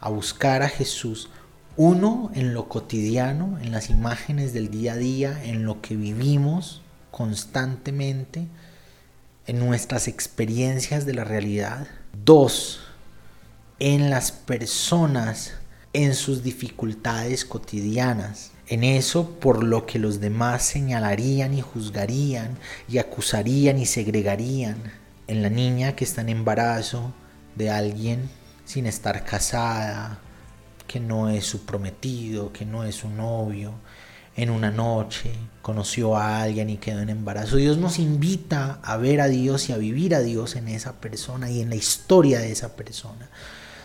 a 0.00 0.08
buscar 0.10 0.62
a 0.62 0.68
Jesús, 0.68 1.28
uno 1.76 2.30
en 2.34 2.54
lo 2.54 2.68
cotidiano, 2.68 3.58
en 3.62 3.72
las 3.72 3.90
imágenes 3.90 4.52
del 4.52 4.70
día 4.70 4.94
a 4.94 4.96
día, 4.96 5.44
en 5.44 5.64
lo 5.64 5.80
que 5.80 5.96
vivimos 5.96 6.82
constantemente, 7.10 8.46
en 9.46 9.58
nuestras 9.58 10.08
experiencias 10.08 11.06
de 11.06 11.14
la 11.14 11.24
realidad. 11.24 11.86
Dos, 12.24 12.80
en 13.78 14.10
las 14.10 14.32
personas, 14.32 15.54
en 15.92 16.14
sus 16.14 16.42
dificultades 16.42 17.44
cotidianas 17.44 18.52
en 18.68 18.82
eso 18.82 19.30
por 19.38 19.62
lo 19.62 19.86
que 19.86 19.98
los 19.98 20.20
demás 20.20 20.64
señalarían 20.64 21.54
y 21.54 21.60
juzgarían 21.60 22.58
y 22.88 22.98
acusarían 22.98 23.78
y 23.78 23.86
segregarían, 23.86 24.76
en 25.28 25.42
la 25.42 25.50
niña 25.50 25.94
que 25.94 26.04
está 26.04 26.20
en 26.20 26.30
embarazo 26.30 27.12
de 27.54 27.70
alguien 27.70 28.28
sin 28.66 28.84
estar 28.84 29.24
casada, 29.24 30.18
que 30.86 31.00
no 31.00 31.30
es 31.30 31.46
su 31.46 31.64
prometido, 31.64 32.52
que 32.52 32.66
no 32.66 32.84
es 32.84 32.96
su 32.96 33.08
novio, 33.08 33.72
en 34.36 34.50
una 34.50 34.70
noche, 34.70 35.32
conoció 35.62 36.16
a 36.16 36.42
alguien 36.42 36.68
y 36.68 36.76
quedó 36.76 37.00
en 37.00 37.08
embarazo. 37.08 37.56
Dios 37.56 37.78
nos 37.78 37.98
invita 37.98 38.80
a 38.82 38.98
ver 38.98 39.22
a 39.22 39.28
Dios 39.28 39.70
y 39.70 39.72
a 39.72 39.78
vivir 39.78 40.14
a 40.14 40.20
Dios 40.20 40.56
en 40.56 40.68
esa 40.68 41.00
persona 41.00 41.50
y 41.50 41.62
en 41.62 41.70
la 41.70 41.76
historia 41.76 42.40
de 42.40 42.52
esa 42.52 42.76
persona. 42.76 43.30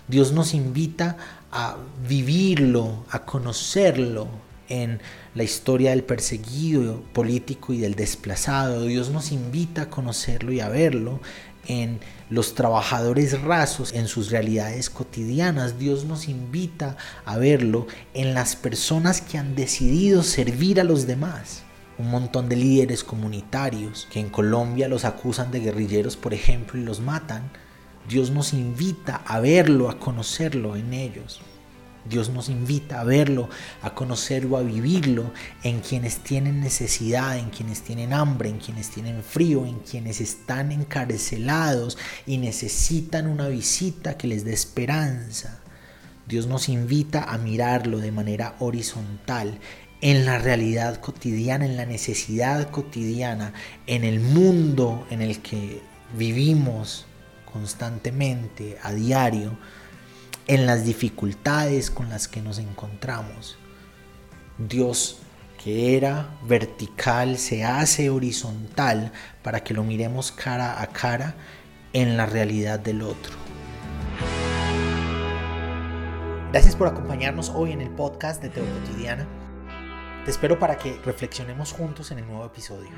Dios 0.10 0.34
nos 0.34 0.54
invita 0.54 1.16
a 1.54 1.78
vivirlo, 2.06 3.06
a 3.12 3.24
conocerlo 3.24 4.28
en 4.68 5.00
la 5.36 5.44
historia 5.44 5.92
del 5.92 6.04
perseguido 6.04 7.02
político 7.14 7.72
y 7.72 7.78
del 7.78 7.96
desplazado. 7.96 8.86
Dios 8.86 9.10
nos 9.10 9.32
invita 9.32 9.84
a 9.84 9.90
conocerlo 9.90 10.52
y 10.52 10.60
a 10.60 10.68
verlo 10.68 11.22
en 11.68 12.00
los 12.30 12.56
trabajadores 12.56 13.42
rasos, 13.42 13.94
en 13.94 14.08
sus 14.08 14.32
realidades 14.32 14.90
cotidianas. 14.90 15.78
Dios 15.78 16.06
nos 16.06 16.28
invita 16.28 16.98
a 17.26 17.38
verlo 17.38 17.88
en 18.14 18.34
las 18.34 18.56
personas 18.56 19.22
que 19.22 19.38
han 19.38 19.56
decidido 19.56 20.24
servir 20.24 20.80
a 20.80 20.84
los 20.84 21.08
demás. 21.08 21.64
Un 21.98 22.10
montón 22.10 22.50
de 22.50 22.56
líderes 22.56 23.04
comunitarios 23.04 24.08
que 24.12 24.20
en 24.20 24.30
Colombia 24.30 24.88
los 24.88 25.06
acusan 25.06 25.52
de 25.52 25.60
guerrilleros, 25.60 26.18
por 26.18 26.34
ejemplo, 26.34 26.80
y 26.80 26.84
los 26.84 27.00
matan. 27.00 27.52
Dios 28.10 28.32
nos 28.32 28.54
invita 28.54 29.22
a 29.26 29.40
verlo, 29.40 29.90
a 29.90 30.00
conocerlo 30.00 30.76
en 30.76 30.94
ellos. 30.94 31.42
Dios 32.06 32.30
nos 32.30 32.50
invita 32.50 33.00
a 33.00 33.04
verlo, 33.04 33.50
a 33.82 33.94
conocerlo, 33.94 34.58
a 34.58 34.62
vivirlo 34.62 35.32
en 35.64 35.82
quienes 35.82 36.18
tienen 36.18 36.60
necesidad, 36.60 37.38
en 37.38 37.50
quienes 37.50 37.82
tienen 37.82 38.14
hambre, 38.14 38.50
en 38.50 38.58
quienes 38.58 38.90
tienen 38.90 39.24
frío, 39.24 39.66
en 39.66 39.80
quienes 39.80 40.20
están 40.20 40.72
encarcelados 40.72 41.98
y 42.26 42.38
necesitan 42.38 43.28
una 43.28 43.48
visita 43.48 44.18
que 44.18 44.28
les 44.28 44.44
dé 44.44 44.54
esperanza. 44.54 45.60
Dios 46.28 46.48
nos 46.48 46.70
invita 46.70 47.24
a 47.24 47.38
mirarlo 47.38 48.00
de 48.00 48.12
manera 48.12 48.56
horizontal 48.60 49.60
en 50.02 50.26
la 50.26 50.40
realidad 50.40 51.00
cotidiana, 51.00 51.66
en 51.66 51.78
la 51.78 51.86
necesidad 51.86 52.70
cotidiana, 52.72 53.54
en 53.86 54.04
el 54.04 54.20
mundo 54.20 55.06
en 55.12 55.22
el 55.22 55.42
que 55.42 55.82
vivimos 56.18 57.06
constantemente, 57.52 58.78
a 58.82 58.94
diario 58.94 59.58
en 60.52 60.66
las 60.66 60.84
dificultades 60.84 61.90
con 61.90 62.10
las 62.10 62.28
que 62.28 62.42
nos 62.42 62.58
encontramos. 62.58 63.58
Dios 64.58 65.20
que 65.64 65.96
era 65.96 66.28
vertical 66.44 67.38
se 67.38 67.64
hace 67.64 68.10
horizontal 68.10 69.14
para 69.44 69.64
que 69.64 69.74
lo 69.74 69.86
miremos 69.86 70.34
cara 70.34 70.82
a 70.82 70.88
cara 70.88 71.36
en 71.94 72.18
la 72.18 72.26
realidad 72.26 72.82
del 72.82 73.02
otro. 73.02 73.32
Gracias 76.52 76.76
por 76.76 76.90
acompañarnos 76.90 77.50
hoy 77.56 77.72
en 77.72 77.80
el 77.80 77.90
podcast 77.90 78.42
de 78.42 78.50
Teo 78.50 78.66
Cotidiana. 78.66 79.26
Te 80.26 80.32
espero 80.32 80.60
para 80.60 80.78
que 80.78 81.00
reflexionemos 81.06 81.72
juntos 81.72 82.12
en 82.12 82.20
el 82.20 82.28
nuevo 82.28 82.46
episodio. 82.46 82.90